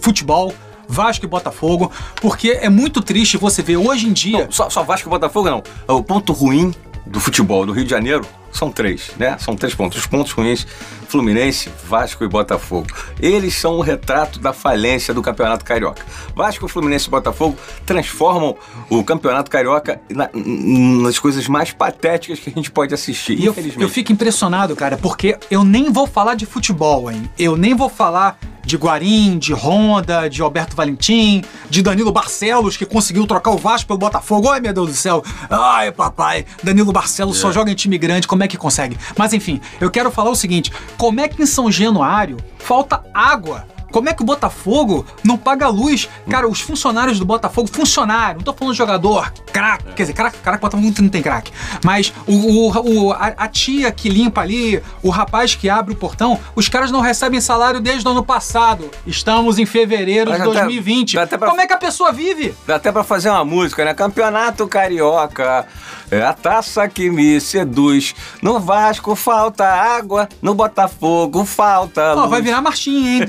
futebol 0.00 0.52
Vasco 0.88 1.24
e 1.24 1.28
Botafogo, 1.28 1.92
porque 2.20 2.58
é 2.62 2.68
muito 2.70 3.02
triste 3.02 3.36
você 3.36 3.62
ver 3.62 3.76
hoje 3.76 4.06
em 4.06 4.12
dia. 4.12 4.44
Não, 4.44 4.52
só, 4.52 4.70
só 4.70 4.82
Vasco 4.82 5.08
e 5.08 5.10
Botafogo 5.10 5.50
não. 5.50 5.62
O 5.86 6.02
ponto 6.02 6.32
ruim 6.32 6.74
do 7.06 7.20
futebol 7.20 7.66
do 7.66 7.72
Rio 7.72 7.84
de 7.84 7.90
Janeiro 7.90 8.26
são 8.52 8.70
três, 8.70 9.10
né? 9.18 9.36
São 9.38 9.54
três 9.54 9.74
pontos. 9.74 9.98
Os 9.98 10.06
pontos 10.06 10.32
ruins: 10.32 10.66
Fluminense, 11.08 11.70
Vasco 11.88 12.24
e 12.24 12.28
Botafogo. 12.28 12.88
Eles 13.20 13.54
são 13.54 13.74
o 13.76 13.80
retrato 13.80 14.38
da 14.38 14.52
falência 14.52 15.12
do 15.14 15.22
Campeonato 15.22 15.64
Carioca. 15.64 16.04
Vasco, 16.34 16.66
Fluminense 16.68 17.08
e 17.08 17.10
Botafogo 17.10 17.56
transformam 17.86 18.56
o 18.90 19.04
Campeonato 19.04 19.50
Carioca 19.50 20.00
na, 20.10 20.28
nas 20.32 21.18
coisas 21.18 21.46
mais 21.48 21.72
patéticas 21.72 22.38
que 22.38 22.50
a 22.50 22.52
gente 22.52 22.70
pode 22.70 22.94
assistir. 22.94 23.38
E 23.38 23.46
eu, 23.46 23.54
eu 23.78 23.88
fico 23.88 24.12
impressionado, 24.12 24.74
cara, 24.74 24.96
porque 24.96 25.36
eu 25.50 25.64
nem 25.64 25.90
vou 25.90 26.06
falar 26.06 26.34
de 26.34 26.46
futebol, 26.46 27.10
hein? 27.10 27.30
Eu 27.38 27.56
nem 27.56 27.74
vou 27.74 27.88
falar 27.88 28.38
de 28.68 28.76
Guarim, 28.76 29.38
de 29.38 29.54
Honda, 29.54 30.28
de 30.28 30.42
Alberto 30.42 30.76
Valentim, 30.76 31.42
de 31.70 31.80
Danilo 31.80 32.12
Barcelos, 32.12 32.76
que 32.76 32.84
conseguiu 32.84 33.26
trocar 33.26 33.52
o 33.52 33.56
Vasco 33.56 33.88
pelo 33.88 33.98
Botafogo. 33.98 34.50
Ai, 34.50 34.60
meu 34.60 34.74
Deus 34.74 34.90
do 34.90 34.94
céu. 34.94 35.24
Ai, 35.48 35.90
papai. 35.90 36.44
Danilo 36.62 36.92
Barcelos 36.92 37.38
é. 37.38 37.40
só 37.40 37.50
joga 37.50 37.70
em 37.70 37.74
time 37.74 37.96
grande. 37.96 38.28
Como 38.28 38.42
é 38.42 38.46
que 38.46 38.58
consegue? 38.58 38.98
Mas 39.16 39.32
enfim, 39.32 39.58
eu 39.80 39.90
quero 39.90 40.10
falar 40.10 40.28
o 40.28 40.36
seguinte: 40.36 40.70
como 40.98 41.18
é 41.18 41.28
que 41.28 41.42
em 41.42 41.46
São 41.46 41.72
Januário 41.72 42.36
falta 42.58 43.02
água? 43.14 43.77
Como 43.90 44.08
é 44.08 44.14
que 44.14 44.22
o 44.22 44.24
Botafogo 44.24 45.06
não 45.24 45.36
paga 45.36 45.68
luz? 45.68 46.08
Cara, 46.28 46.48
os 46.48 46.60
funcionários 46.60 47.18
do 47.18 47.24
Botafogo, 47.24 47.68
funcionário, 47.72 48.36
não 48.36 48.44
tô 48.44 48.52
falando 48.52 48.74
jogador, 48.74 49.32
craque, 49.52 49.92
quer 49.94 50.02
dizer, 50.02 50.12
craque, 50.12 50.38
craque, 50.38 50.60
Botafogo 50.60 50.94
não 51.00 51.08
tem 51.08 51.22
craque. 51.22 51.52
Mas 51.84 52.12
o, 52.26 52.32
o, 52.32 53.06
o 53.06 53.12
a, 53.12 53.26
a, 53.36 53.48
tia 53.48 53.90
que 53.90 54.08
limpa 54.08 54.42
ali, 54.42 54.82
o 55.02 55.10
rapaz 55.10 55.54
que 55.54 55.68
abre 55.68 55.94
o 55.94 55.96
portão, 55.96 56.38
os 56.54 56.68
caras 56.68 56.90
não 56.90 57.00
recebem 57.00 57.40
salário 57.40 57.80
desde 57.80 58.06
o 58.06 58.10
ano 58.10 58.24
passado. 58.24 58.90
Estamos 59.06 59.58
em 59.58 59.66
fevereiro 59.66 60.32
de 60.32 60.38
2020. 60.38 61.14
Dá, 61.14 61.24
dá 61.24 61.38
pra, 61.38 61.48
Como 61.48 61.60
é 61.60 61.66
que 61.66 61.72
a 61.72 61.78
pessoa 61.78 62.12
vive? 62.12 62.54
Dá 62.66 62.76
até 62.76 62.92
pra 62.92 63.02
fazer 63.02 63.30
uma 63.30 63.44
música, 63.44 63.84
né? 63.84 63.94
Campeonato 63.94 64.66
Carioca, 64.68 65.66
é 66.10 66.22
a 66.22 66.32
taça 66.32 66.88
que 66.88 67.10
me 67.10 67.40
seduz. 67.40 68.14
No 68.42 68.58
Vasco 68.58 69.14
falta 69.14 69.64
água, 69.64 70.28
no 70.40 70.54
Botafogo 70.54 71.44
falta. 71.44 72.14
Ó, 72.16 72.26
vai 72.26 72.42
virar 72.42 72.60
marchinha, 72.62 73.16
hein? 73.16 73.20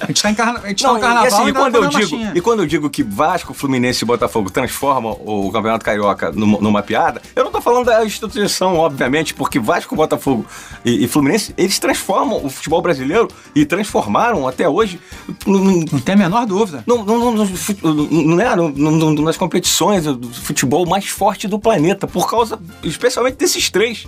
A 0.00 0.06
gente 0.06 0.22
tá, 0.22 0.30
em 0.30 0.34
carna... 0.34 0.60
a 0.62 0.68
gente 0.68 0.82
não, 0.82 0.90
tá 0.90 0.94
no 0.94 1.00
carnaval 1.00 1.24
e, 1.24 1.28
assim, 1.28 1.48
e 1.48 1.52
quando 1.52 1.74
eu 1.76 1.88
digo 1.88 2.16
E 2.34 2.40
quando 2.40 2.60
eu 2.60 2.66
digo 2.66 2.90
que 2.90 3.02
Vasco, 3.02 3.54
Fluminense 3.54 4.04
e 4.04 4.06
Botafogo 4.06 4.50
transformam 4.50 5.12
o 5.24 5.50
Campeonato 5.52 5.84
Carioca 5.84 6.32
numa, 6.32 6.82
piada, 6.82 7.20
eu 7.36 7.44
não 7.44 7.52
tô 7.52 7.60
falando 7.60 7.86
da 7.86 8.04
instituição, 8.04 8.76
obviamente, 8.76 9.34
porque 9.34 9.58
Vasco, 9.58 9.94
Botafogo 9.94 10.46
e, 10.84 11.04
e 11.04 11.08
Fluminense, 11.08 11.54
eles 11.56 11.78
transformam 11.78 12.44
o 12.44 12.48
futebol 12.48 12.80
brasileiro 12.80 13.28
e 13.54 13.64
transformaram 13.64 14.48
até 14.48 14.68
hoje. 14.68 15.00
Não 15.46 16.00
tem 16.00 16.14
a 16.14 16.18
menor 16.18 16.46
dúvida. 16.46 16.82
Não, 16.86 17.04
não, 17.04 17.32
não, 17.32 18.90
não, 18.90 19.24
nas 19.24 19.36
competições 19.36 20.04
do 20.04 20.28
futebol 20.32 20.86
mais 20.86 21.08
forte 21.08 21.46
do 21.46 21.58
planeta, 21.58 21.99
por 22.06 22.28
causa, 22.28 22.58
especialmente 22.82 23.36
desses 23.36 23.70
três 23.70 24.06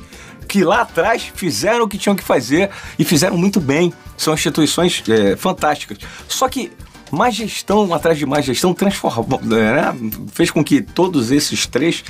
que 0.48 0.64
lá 0.64 0.82
atrás 0.82 1.30
fizeram 1.34 1.84
o 1.84 1.88
que 1.88 1.96
tinham 1.96 2.16
que 2.16 2.22
fazer 2.22 2.70
e 2.98 3.04
fizeram 3.04 3.36
muito 3.36 3.60
bem. 3.60 3.92
São 4.16 4.34
instituições 4.34 5.02
é, 5.08 5.36
fantásticas. 5.36 5.98
Só 6.28 6.48
que 6.48 6.72
mais 7.10 7.34
gestão 7.34 7.92
atrás 7.92 8.18
de 8.18 8.26
mais 8.26 8.44
gestão 8.44 8.72
transformou, 8.72 9.40
né? 9.42 9.94
fez 10.32 10.50
com 10.50 10.64
que 10.64 10.80
todos 10.80 11.30
esses 11.30 11.66
três 11.66 12.02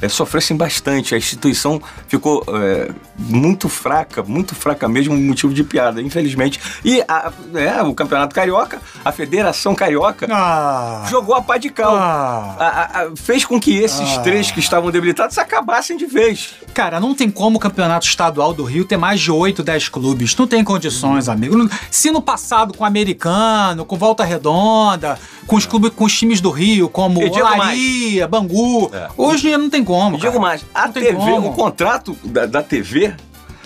é, 0.00 0.08
sofressem 0.08 0.56
bastante. 0.56 1.14
A 1.14 1.18
instituição 1.18 1.80
ficou 2.06 2.44
é, 2.48 2.90
muito 3.18 3.68
fraca, 3.68 4.22
muito 4.22 4.54
fraca 4.54 4.88
mesmo, 4.88 5.16
motivo 5.16 5.52
de 5.52 5.64
piada, 5.64 6.00
infelizmente. 6.00 6.60
E 6.84 7.02
a, 7.08 7.32
é, 7.54 7.82
o 7.82 7.94
Campeonato 7.94 8.34
Carioca, 8.34 8.80
a 9.04 9.12
Federação 9.12 9.74
Carioca, 9.74 10.28
ah, 10.30 11.06
jogou 11.10 11.34
a 11.34 11.42
pá 11.42 11.58
de 11.58 11.70
cal. 11.70 11.96
Ah, 11.96 12.56
a, 12.58 13.02
a, 13.02 13.16
fez 13.16 13.44
com 13.44 13.58
que 13.60 13.76
esses 13.76 14.16
ah, 14.16 14.20
três 14.20 14.50
que 14.50 14.60
estavam 14.60 14.90
debilitados 14.90 15.36
acabassem 15.38 15.96
de 15.96 16.06
vez. 16.06 16.54
Cara, 16.72 17.00
não 17.00 17.14
tem 17.14 17.30
como 17.30 17.56
o 17.56 17.60
Campeonato 17.60 18.06
Estadual 18.06 18.54
do 18.54 18.64
Rio 18.64 18.84
ter 18.84 18.96
mais 18.96 19.20
de 19.20 19.30
8, 19.30 19.62
10 19.62 19.88
clubes. 19.88 20.36
Não 20.36 20.46
tem 20.46 20.62
condições, 20.62 21.28
hum. 21.28 21.32
amigo. 21.32 21.70
Se 21.90 22.10
no 22.10 22.22
passado 22.22 22.74
com 22.74 22.84
o 22.84 22.86
Americano, 22.86 23.84
com 23.84 23.96
Volta 23.96 24.24
Redonda, 24.24 25.18
com 25.46 25.56
os 25.56 25.66
clubes, 25.66 25.90
com 25.94 26.04
os 26.04 26.16
times 26.16 26.40
do 26.40 26.50
Rio, 26.50 26.88
como 26.88 27.20
Olaria, 27.20 28.28
Bangu, 28.28 28.90
é. 28.92 29.08
hoje 29.16 29.56
não 29.56 29.68
tem 29.68 29.82
como. 29.88 30.16
Eu 30.16 30.20
digo 30.20 30.38
mais, 30.38 30.66
a 30.74 30.86
TV, 30.86 31.14
como. 31.14 31.48
o 31.48 31.52
contrato 31.54 32.14
da, 32.22 32.44
da 32.44 32.62
TV 32.62 33.14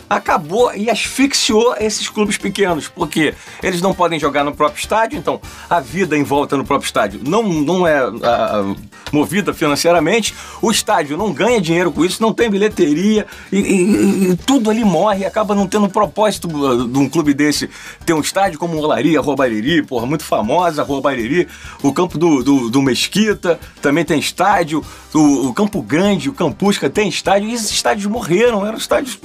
acabou 0.08 0.72
e 0.72 0.88
asfixiou 0.88 1.74
esses 1.80 2.08
clubes 2.08 2.38
pequenos, 2.38 2.86
porque 2.86 3.34
eles 3.60 3.82
não 3.82 3.92
podem 3.92 4.20
jogar 4.20 4.44
no 4.44 4.54
próprio 4.54 4.80
estádio, 4.80 5.18
então 5.18 5.40
a 5.68 5.80
vida 5.80 6.16
em 6.16 6.22
volta 6.22 6.56
no 6.56 6.64
próprio 6.64 6.86
estádio 6.86 7.20
não, 7.26 7.42
não 7.42 7.86
é 7.88 7.98
a, 7.98 8.06
a, 8.06 8.74
movida 9.10 9.52
financeiramente, 9.52 10.34
o 10.60 10.70
estádio 10.70 11.16
não 11.16 11.32
ganha 11.32 11.60
dinheiro 11.60 11.90
com 11.90 12.04
isso, 12.04 12.22
não 12.22 12.32
tem 12.32 12.50
bilheteria 12.50 13.26
e, 13.50 13.58
e, 13.58 14.30
e 14.30 14.36
tudo 14.36 14.70
ali 14.70 14.84
morre, 14.84 15.24
acaba 15.24 15.54
não 15.54 15.66
tendo 15.66 15.88
propósito 15.88 16.48
uh, 16.48 16.86
de 16.86 16.98
um 16.98 17.08
clube 17.08 17.34
desse 17.34 17.68
ter 18.04 18.12
um 18.12 18.20
estádio 18.20 18.58
como 18.58 18.76
o 18.76 18.80
Olaria, 18.80 19.20
Rua 19.20 19.36
Bariri, 19.36 19.82
porra, 19.82 20.06
muito 20.06 20.24
famosa, 20.24 20.82
Rua 20.82 21.00
Bariri, 21.00 21.48
o 21.82 21.92
campo 21.92 22.18
do, 22.18 22.42
do, 22.42 22.70
do 22.70 22.82
Mesquita 22.82 23.58
também 23.80 24.04
tem 24.04 24.18
estádio, 24.18 24.84
o, 25.14 25.48
o, 25.48 25.54
Campo 25.54 25.82
Grande, 25.82 26.28
o 26.28 26.32
Campusca 26.32 26.88
tem 26.88 27.08
estádio, 27.08 27.48
e 27.48 27.54
esses 27.54 27.70
estádios 27.70 28.06
morreram, 28.06 28.66
eram 28.66 28.78
estádios 28.78 29.18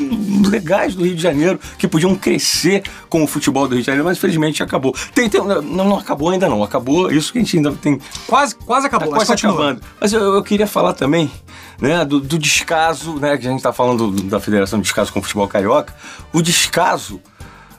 legais 0.50 0.96
do 0.96 1.04
Rio 1.04 1.16
de 1.16 1.22
Janeiro 1.22 1.60
que 1.78 1.88
podiam 1.88 2.14
crescer 2.16 2.84
com 3.10 3.24
o 3.24 3.28
futebol 3.28 3.68
do 3.68 3.74
Rio 3.76 3.82
de 3.82 3.86
Janeiro, 3.86 4.06
mas 4.06 4.18
infelizmente 4.18 4.62
acabou. 4.62 4.94
Tem, 5.14 5.30
tem, 5.30 5.42
não, 5.44 5.62
não 5.62 5.98
acabou 5.98 6.30
ainda 6.30 6.50
não, 6.50 6.64
acabou 6.64 7.12
isso 7.12 7.32
que 7.32 7.40
a 7.40 7.42
gente 7.42 7.58
ainda 7.58 7.72
tem. 7.72 8.00
Quase, 8.26 8.56
quase 8.56 8.88
acabou, 8.88 9.10
tá 9.10 9.16
quase 9.16 9.32
Mas 10.00 10.14
eu, 10.14 10.36
eu, 10.36 10.44
queria 10.44 10.68
falar 10.68 10.94
também 10.94 11.32
né, 11.80 12.04
do, 12.06 12.20
do 12.20 12.38
descaso, 12.38 13.16
né, 13.16 13.38
que 13.38 13.48
a 13.48 13.50
gente 13.50 13.60
está 13.60 13.74
falando 13.74 14.12
da 14.24 14.40
Federação 14.40 14.80
de 14.80 14.84
Descaso 14.84 15.12
com 15.12 15.20
o 15.20 15.22
Futebol 15.22 15.48
Carioca, 15.48 15.94
o 16.34 16.42
descaso 16.42 17.22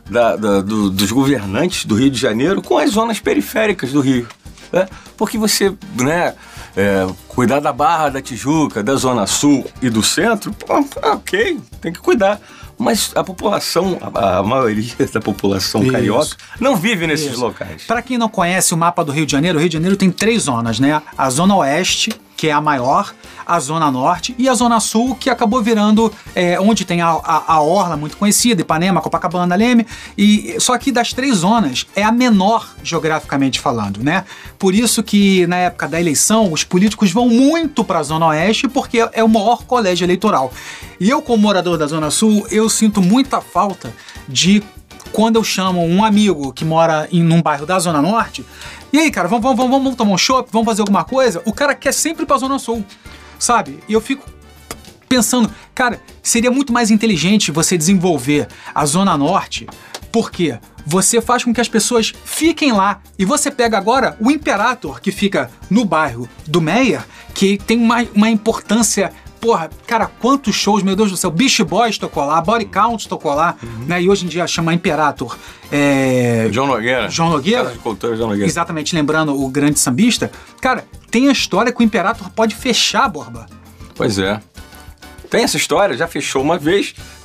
da, 0.09 0.37
da, 0.37 0.61
do, 0.61 0.91
dos 0.91 1.11
governantes 1.11 1.85
do 1.85 1.95
Rio 1.95 2.11
de 2.11 2.19
Janeiro 2.19 2.63
com 2.63 2.79
as 2.79 2.91
zonas 2.91 3.21
periféricas 3.21 3.93
do 3.93 4.01
Rio. 4.01 4.27
Né? 4.73 4.89
Porque 5.17 5.39
você, 5.39 5.75
né, 5.95 6.35
é, 6.77 7.07
cuidar 7.27 7.61
da 7.61 7.73
Barra 7.73 8.09
da 8.09 8.23
Tijuca, 8.23 8.83
da 8.83 8.95
Zona 8.95 9.27
Sul 9.27 9.67
e 9.83 9.91
do 9.91 10.03
Centro, 10.03 10.55
ok, 11.03 11.61
tem 11.81 11.93
que 11.93 12.01
cuidar. 12.01 12.41
Mas 12.79 13.11
a 13.17 13.25
população, 13.25 13.99
a, 14.15 14.39
a 14.39 14.43
maioria 14.43 14.95
da 15.13 15.21
população 15.21 15.83
Isso. 15.83 15.93
carioca, 15.93 16.37
não 16.61 16.77
vive 16.77 17.07
nesses 17.07 17.33
Isso. 17.33 17.41
locais. 17.41 17.83
Para 17.85 18.01
quem 18.01 18.17
não 18.17 18.29
conhece 18.29 18.73
o 18.73 18.77
mapa 18.77 19.05
do 19.05 19.11
Rio 19.11 19.27
de 19.27 19.33
Janeiro, 19.33 19.59
o 19.59 19.61
Rio 19.61 19.69
de 19.69 19.75
Janeiro 19.75 19.97
tem 19.97 20.11
três 20.11 20.43
zonas, 20.45 20.79
né? 20.79 21.03
A 21.17 21.29
Zona 21.29 21.57
Oeste, 21.57 22.13
que 22.39 22.47
é 22.47 22.53
a 22.53 22.61
maior, 22.61 23.13
a 23.45 23.59
Zona 23.59 23.91
Norte 23.91 24.33
e 24.39 24.49
a 24.49 24.55
Zona 24.55 24.79
Sul, 24.79 25.17
que 25.17 25.29
acabou 25.29 25.61
virando 25.61 26.13
é, 26.37 26.59
onde 26.61 26.85
tem 26.85 27.01
a, 27.01 27.09
a, 27.09 27.55
a, 27.55 27.61
Orla 27.61 27.97
muito 27.97 28.17
conhecida, 28.17 28.61
Ipanema, 28.63 29.01
Copacabana, 29.01 29.57
Leme. 29.57 29.85
E, 30.17 30.55
só 30.61 30.79
que 30.79 30.93
das 30.93 31.13
três 31.13 31.39
zonas 31.39 31.85
é 31.97 32.05
a 32.05 32.13
menor 32.13 32.77
geograficamente 32.81 33.59
falando, 33.59 34.05
né? 34.05 34.25
Por 34.57 34.73
isso 34.73 35.03
que 35.03 35.49
na 35.49 35.57
época 35.57 35.89
da 35.89 36.01
eleição 36.01 36.53
os 36.53 36.63
políticos 36.63 37.11
vão 37.11 37.29
muito 37.29 37.83
para 37.83 37.99
a 37.99 38.03
Zona 38.05 38.29
Oeste 38.29 38.69
porque 38.69 39.05
é 39.13 39.25
o 39.25 39.29
maior 39.29 39.65
colégio 39.65 40.05
eleitoral. 40.05 40.53
E 41.01 41.11
eu, 41.11 41.21
como 41.21 41.43
morador 41.43 41.77
da 41.77 41.89
Zona 41.89 42.09
Sul, 42.09 42.47
eu 42.53 42.69
sinto 42.69 43.03
muita 43.03 43.41
falta 43.41 43.93
de 44.29 44.63
quando 45.19 45.35
eu 45.35 45.43
chamo 45.43 45.85
um 45.85 46.05
amigo 46.05 46.53
que 46.53 46.65
mora 46.65 47.09
em 47.11 47.29
um 47.29 47.43
bairro 47.43 47.67
da 47.67 47.77
Zona 47.81 48.01
Norte, 48.01 48.47
e 48.93 48.99
aí, 49.01 49.11
cara, 49.11 49.27
vamos, 49.27 49.43
vamos, 49.43 49.69
vamos, 49.69 49.97
tomar 49.97 50.13
um 50.13 50.17
shopping, 50.17 50.49
vamos 50.53 50.65
fazer 50.65 50.83
alguma 50.83 51.03
coisa? 51.03 51.43
O 51.45 51.53
cara 51.53 51.75
quer 51.75 51.93
sempre 51.93 52.23
ir 52.23 52.27
pra 52.27 52.39
Zona 52.39 52.57
Sul 52.57 52.85
sabe? 53.37 53.81
E 53.89 53.93
eu 53.93 54.01
fico 54.01 54.25
pensando, 55.09 55.51
cara, 55.75 56.01
seria 56.23 56.53
muito 56.53 56.73
mais 56.73 56.93
inteligente 56.93 57.51
você 57.51 57.77
desenvolver 57.77 58.47
a 58.73 58.87
Zona 58.87 59.17
Norte, 59.17 59.67
porque 60.13 60.57
você 60.87 61.21
faz 61.21 61.43
com 61.43 61.53
que 61.53 61.61
as 61.61 61.69
pessoas 61.69 62.15
fiquem 62.25 62.71
lá. 62.71 63.01
E 63.19 63.25
você 63.25 63.51
pega 63.51 63.77
agora 63.77 64.17
o 64.21 64.31
Imperator, 64.31 65.01
que 65.01 65.11
fica 65.11 65.51
no 65.69 65.85
bairro 65.85 66.29
do 66.47 66.61
Meyer, 66.61 67.05
que 67.35 67.59
tem 67.59 67.77
uma, 67.77 68.07
uma 68.15 68.31
importância 68.31 69.13
porra, 69.41 69.71
cara, 69.87 70.07
quantos 70.07 70.55
shows, 70.55 70.83
meu 70.83 70.95
Deus 70.95 71.11
do 71.11 71.17
céu. 71.17 71.31
Beach 71.31 71.63
Boys 71.65 71.99
tocou 71.99 72.25
lá, 72.25 72.41
Body 72.41 72.67
Count 72.67 73.09
tocou 73.09 73.35
lá, 73.35 73.57
uhum. 73.63 73.85
né? 73.87 74.03
E 74.03 74.09
hoje 74.09 74.25
em 74.25 74.29
dia 74.29 74.47
chama 74.47 74.75
Imperator. 74.75 75.37
É... 75.71 76.49
João 76.51 76.67
Nogueira. 76.67 77.09
João 77.09 77.31
Nogueira. 77.31 77.63
Casa 77.63 77.75
de 77.75 77.79
Cultura, 77.81 78.17
João 78.17 78.29
Nogueira. 78.31 78.49
Exatamente, 78.49 78.95
lembrando 78.95 79.41
o 79.41 79.49
grande 79.49 79.79
sambista. 79.79 80.31
Cara, 80.61 80.85
tem 81.11 81.29
a 81.29 81.33
história 81.33 81.73
que 81.73 81.81
o 81.81 81.83
Imperator 81.83 82.31
pode 82.31 82.55
fechar, 82.55 83.09
Borba. 83.09 83.47
Pois 83.95 84.19
é. 84.19 84.41
Tem 85.31 85.43
essa 85.43 85.57
história, 85.57 85.97
já 85.97 86.07
fechou 86.07 86.43
uma 86.43 86.59
vez, 86.59 86.95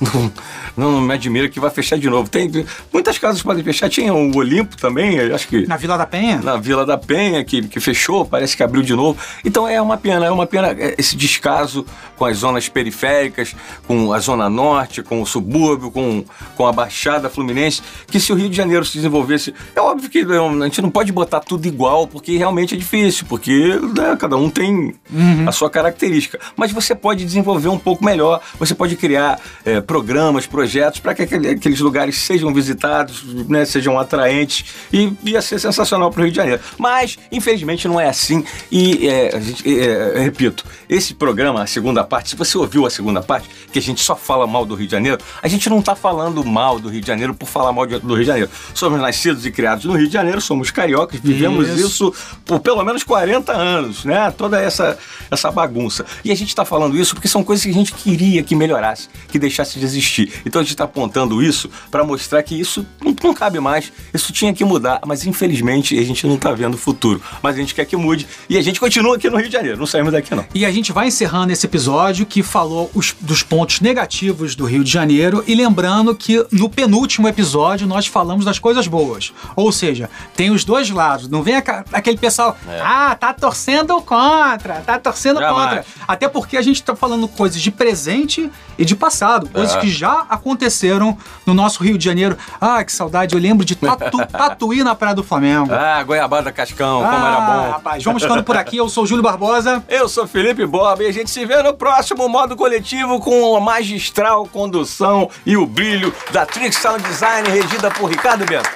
não, 0.76 0.90
não, 0.90 1.00
me 1.00 1.14
admira 1.14 1.48
que 1.48 1.58
vai 1.58 1.70
fechar 1.70 1.98
de 1.98 2.08
novo. 2.08 2.28
Tem 2.28 2.50
muitas 2.92 3.18
casas 3.18 3.42
podem 3.42 3.64
fechar, 3.64 3.88
tinha 3.88 4.12
o 4.12 4.36
Olimpo 4.36 4.76
também, 4.76 5.18
acho 5.32 5.48
que 5.48 5.66
na 5.66 5.76
Vila 5.76 5.96
da 5.96 6.06
Penha. 6.06 6.40
Na 6.42 6.56
Vila 6.56 6.84
da 6.84 6.98
Penha 6.98 7.42
que, 7.44 7.62
que 7.62 7.80
fechou, 7.80 8.24
parece 8.24 8.56
que 8.56 8.62
abriu 8.62 8.82
de 8.82 8.94
novo. 8.94 9.18
Então 9.44 9.66
é 9.66 9.80
uma 9.80 9.96
pena, 9.96 10.26
é 10.26 10.30
uma 10.30 10.46
pena 10.46 10.68
é, 10.78 10.94
esse 10.98 11.16
descaso 11.16 11.86
com 12.16 12.26
as 12.26 12.38
zonas 12.38 12.68
periféricas, 12.68 13.56
com 13.86 14.12
a 14.12 14.18
zona 14.18 14.50
norte, 14.50 15.02
com 15.02 15.22
o 15.22 15.26
subúrbio, 15.26 15.90
com, 15.90 16.24
com 16.56 16.66
a 16.66 16.72
Baixada 16.72 17.30
Fluminense, 17.30 17.82
que 18.06 18.20
se 18.20 18.32
o 18.32 18.36
Rio 18.36 18.48
de 18.48 18.56
Janeiro 18.56 18.84
se 18.84 18.94
desenvolvesse, 18.94 19.54
é 19.74 19.80
óbvio 19.80 20.10
que 20.10 20.18
a 20.20 20.64
gente 20.64 20.82
não 20.82 20.90
pode 20.90 21.10
botar 21.10 21.40
tudo 21.40 21.66
igual, 21.66 22.06
porque 22.06 22.36
realmente 22.36 22.74
é 22.74 22.78
difícil, 22.78 23.24
porque 23.26 23.80
né, 23.96 24.16
cada 24.18 24.36
um 24.36 24.50
tem 24.50 24.94
uhum. 25.10 25.48
a 25.48 25.52
sua 25.52 25.70
característica. 25.70 26.38
Mas 26.56 26.70
você 26.70 26.94
pode 26.94 27.24
desenvolver 27.24 27.68
um 27.68 27.78
pouco 27.78 27.94
pouco 27.94 28.04
melhor. 28.04 28.40
Você 28.58 28.74
pode 28.74 28.96
criar 28.96 29.40
é, 29.64 29.80
programas, 29.80 30.46
projetos 30.46 31.00
para 31.00 31.14
que 31.14 31.22
aqueles 31.22 31.80
lugares 31.80 32.16
sejam 32.16 32.52
visitados, 32.52 33.24
né, 33.48 33.64
sejam 33.64 33.98
atraentes 33.98 34.64
e 34.92 35.12
ia 35.24 35.40
ser 35.40 35.58
sensacional 35.60 36.10
para 36.10 36.20
o 36.20 36.24
Rio 36.24 36.32
de 36.32 36.36
Janeiro. 36.36 36.60
Mas, 36.78 37.16
infelizmente, 37.30 37.86
não 37.86 38.00
é 38.00 38.08
assim. 38.08 38.44
E, 38.70 39.08
é, 39.08 39.40
gente, 39.40 39.80
é, 39.80 40.18
repito, 40.20 40.64
esse 40.88 41.14
programa, 41.14 41.62
a 41.62 41.66
segunda 41.66 42.03
parte, 42.04 42.30
se 42.30 42.36
você 42.36 42.58
ouviu 42.58 42.84
a 42.84 42.90
segunda 42.90 43.22
parte, 43.22 43.48
que 43.72 43.78
a 43.78 43.82
gente 43.82 44.02
só 44.02 44.16
fala 44.16 44.46
mal 44.46 44.66
do 44.66 44.74
Rio 44.74 44.86
de 44.86 44.92
Janeiro, 44.92 45.18
a 45.40 45.48
gente 45.48 45.70
não 45.70 45.78
está 45.78 45.94
falando 45.94 46.44
mal 46.44 46.80
do 46.80 46.88
Rio 46.88 47.00
de 47.00 47.06
Janeiro 47.06 47.34
por 47.34 47.48
falar 47.48 47.72
mal 47.72 47.86
do 47.86 48.14
Rio 48.14 48.24
de 48.24 48.24
Janeiro. 48.24 48.50
Somos 48.74 49.00
nascidos 49.00 49.46
e 49.46 49.52
criados 49.52 49.84
no 49.84 49.96
Rio 49.96 50.08
de 50.08 50.12
Janeiro, 50.12 50.40
somos 50.40 50.70
cariocas, 50.70 51.20
vivemos 51.20 51.68
isso, 51.68 51.86
isso 51.86 52.14
por 52.44 52.60
pelo 52.60 52.82
menos 52.84 53.04
40 53.04 53.52
anos, 53.52 54.04
né? 54.04 54.30
Toda 54.32 54.60
essa, 54.60 54.98
essa 55.30 55.50
bagunça. 55.50 56.04
E 56.24 56.32
a 56.32 56.34
gente 56.34 56.48
está 56.48 56.64
falando 56.64 56.96
isso 56.96 57.14
porque 57.14 57.28
são 57.28 57.44
coisas 57.44 57.64
que 57.64 57.70
a 57.70 57.74
gente 57.74 57.84
gente 57.84 57.92
queria 57.92 58.42
que 58.42 58.56
melhorasse, 58.56 59.08
que 59.28 59.38
deixasse 59.38 59.78
de 59.78 59.84
existir. 59.84 60.32
Então 60.46 60.60
a 60.60 60.64
gente 60.64 60.72
está 60.72 60.84
apontando 60.84 61.42
isso 61.42 61.70
para 61.90 62.02
mostrar 62.02 62.42
que 62.42 62.58
isso 62.58 62.86
não, 63.02 63.14
não, 63.22 63.34
cabe 63.34 63.60
mais, 63.60 63.92
isso 64.12 64.32
tinha 64.32 64.52
que 64.54 64.64
mudar, 64.64 65.00
mas 65.06 65.26
infelizmente 65.26 65.98
a 65.98 66.02
gente 66.02 66.26
não 66.26 66.36
está 66.36 66.50
vendo 66.52 66.74
o 66.74 66.78
futuro. 66.78 67.22
Mas 67.42 67.56
a 67.56 67.58
gente 67.58 67.74
quer 67.74 67.84
que 67.84 67.96
mude 67.96 68.26
e 68.48 68.56
a 68.56 68.62
gente 68.62 68.80
continua 68.80 69.16
aqui 69.16 69.28
no 69.28 69.36
Rio 69.36 69.46
de 69.46 69.52
Janeiro, 69.52 69.78
não 69.78 69.86
saímos 69.86 70.12
daqui 70.12 70.34
não. 70.34 70.46
E 70.54 70.64
a 70.64 70.72
gente 70.72 70.92
vai 70.92 71.08
encerrando 71.08 71.52
esse 71.52 71.66
episódio 71.66 71.93
que 72.26 72.42
falou 72.42 72.90
os, 72.94 73.14
dos 73.20 73.42
pontos 73.42 73.80
negativos 73.80 74.54
do 74.54 74.64
Rio 74.64 74.82
de 74.82 74.90
Janeiro 74.90 75.44
e 75.46 75.54
lembrando 75.54 76.14
que 76.14 76.44
no 76.50 76.68
penúltimo 76.68 77.28
episódio 77.28 77.86
nós 77.86 78.06
falamos 78.06 78.44
das 78.44 78.58
coisas 78.58 78.86
boas. 78.86 79.32
Ou 79.54 79.70
seja, 79.70 80.10
tem 80.36 80.50
os 80.50 80.64
dois 80.64 80.90
lados. 80.90 81.28
Não 81.28 81.42
vem 81.42 81.56
aquele 81.56 82.18
pessoal, 82.18 82.56
é. 82.68 82.80
ah, 82.82 83.14
tá 83.14 83.32
torcendo 83.32 84.00
contra, 84.02 84.80
tá 84.84 84.98
torcendo 84.98 85.40
Jamais. 85.40 85.68
contra. 85.68 85.84
Até 86.06 86.28
porque 86.28 86.56
a 86.56 86.62
gente 86.62 86.82
tá 86.82 86.96
falando 86.96 87.28
coisas 87.28 87.60
de 87.60 87.70
presente 87.70 88.50
e 88.76 88.84
de 88.84 88.96
passado, 88.96 89.48
coisas 89.48 89.76
é. 89.76 89.80
que 89.80 89.88
já 89.88 90.26
aconteceram 90.28 91.16
no 91.46 91.54
nosso 91.54 91.82
Rio 91.82 91.96
de 91.96 92.04
Janeiro. 92.04 92.36
Ah, 92.60 92.82
que 92.84 92.92
saudade, 92.92 93.34
eu 93.34 93.40
lembro 93.40 93.64
de 93.64 93.76
tatu, 93.76 94.18
Tatuí 94.26 94.82
na 94.82 94.94
Praia 94.94 95.14
do 95.14 95.22
Flamengo. 95.22 95.72
Ah, 95.72 96.02
Goiabada 96.02 96.50
Cascão, 96.50 97.04
ah, 97.04 97.10
como 97.10 97.26
era 97.26 97.40
bom. 97.40 97.70
Rapaz, 97.70 98.04
vamos 98.04 98.22
ficando 98.22 98.42
por 98.42 98.56
aqui, 98.56 98.76
eu 98.76 98.88
sou 98.88 99.04
o 99.04 99.06
Júlio 99.06 99.22
Barbosa. 99.22 99.82
Eu 99.88 100.08
sou 100.08 100.26
Felipe 100.26 100.66
Bob 100.66 101.02
e 101.02 101.06
a 101.06 101.12
gente 101.12 101.30
se 101.30 101.44
vê 101.44 101.62
no 101.62 101.74
próximo 101.84 102.26
modo 102.30 102.56
coletivo 102.56 103.20
com 103.20 103.54
a 103.54 103.60
magistral 103.60 104.46
condução 104.46 105.28
e 105.44 105.54
o 105.54 105.66
brilho 105.66 106.14
da 106.32 106.46
Trick 106.46 106.74
Sound 106.74 107.06
Design, 107.06 107.46
regida 107.46 107.90
por 107.90 108.08
Ricardo 108.08 108.46
Bento. 108.46 108.70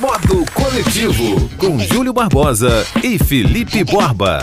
Modo 0.00 0.46
coletivo 0.54 1.50
com 1.58 1.80
Júlio 1.80 2.12
Barbosa 2.12 2.86
e 3.02 3.18
Felipe 3.18 3.82
Borba. 3.82 4.38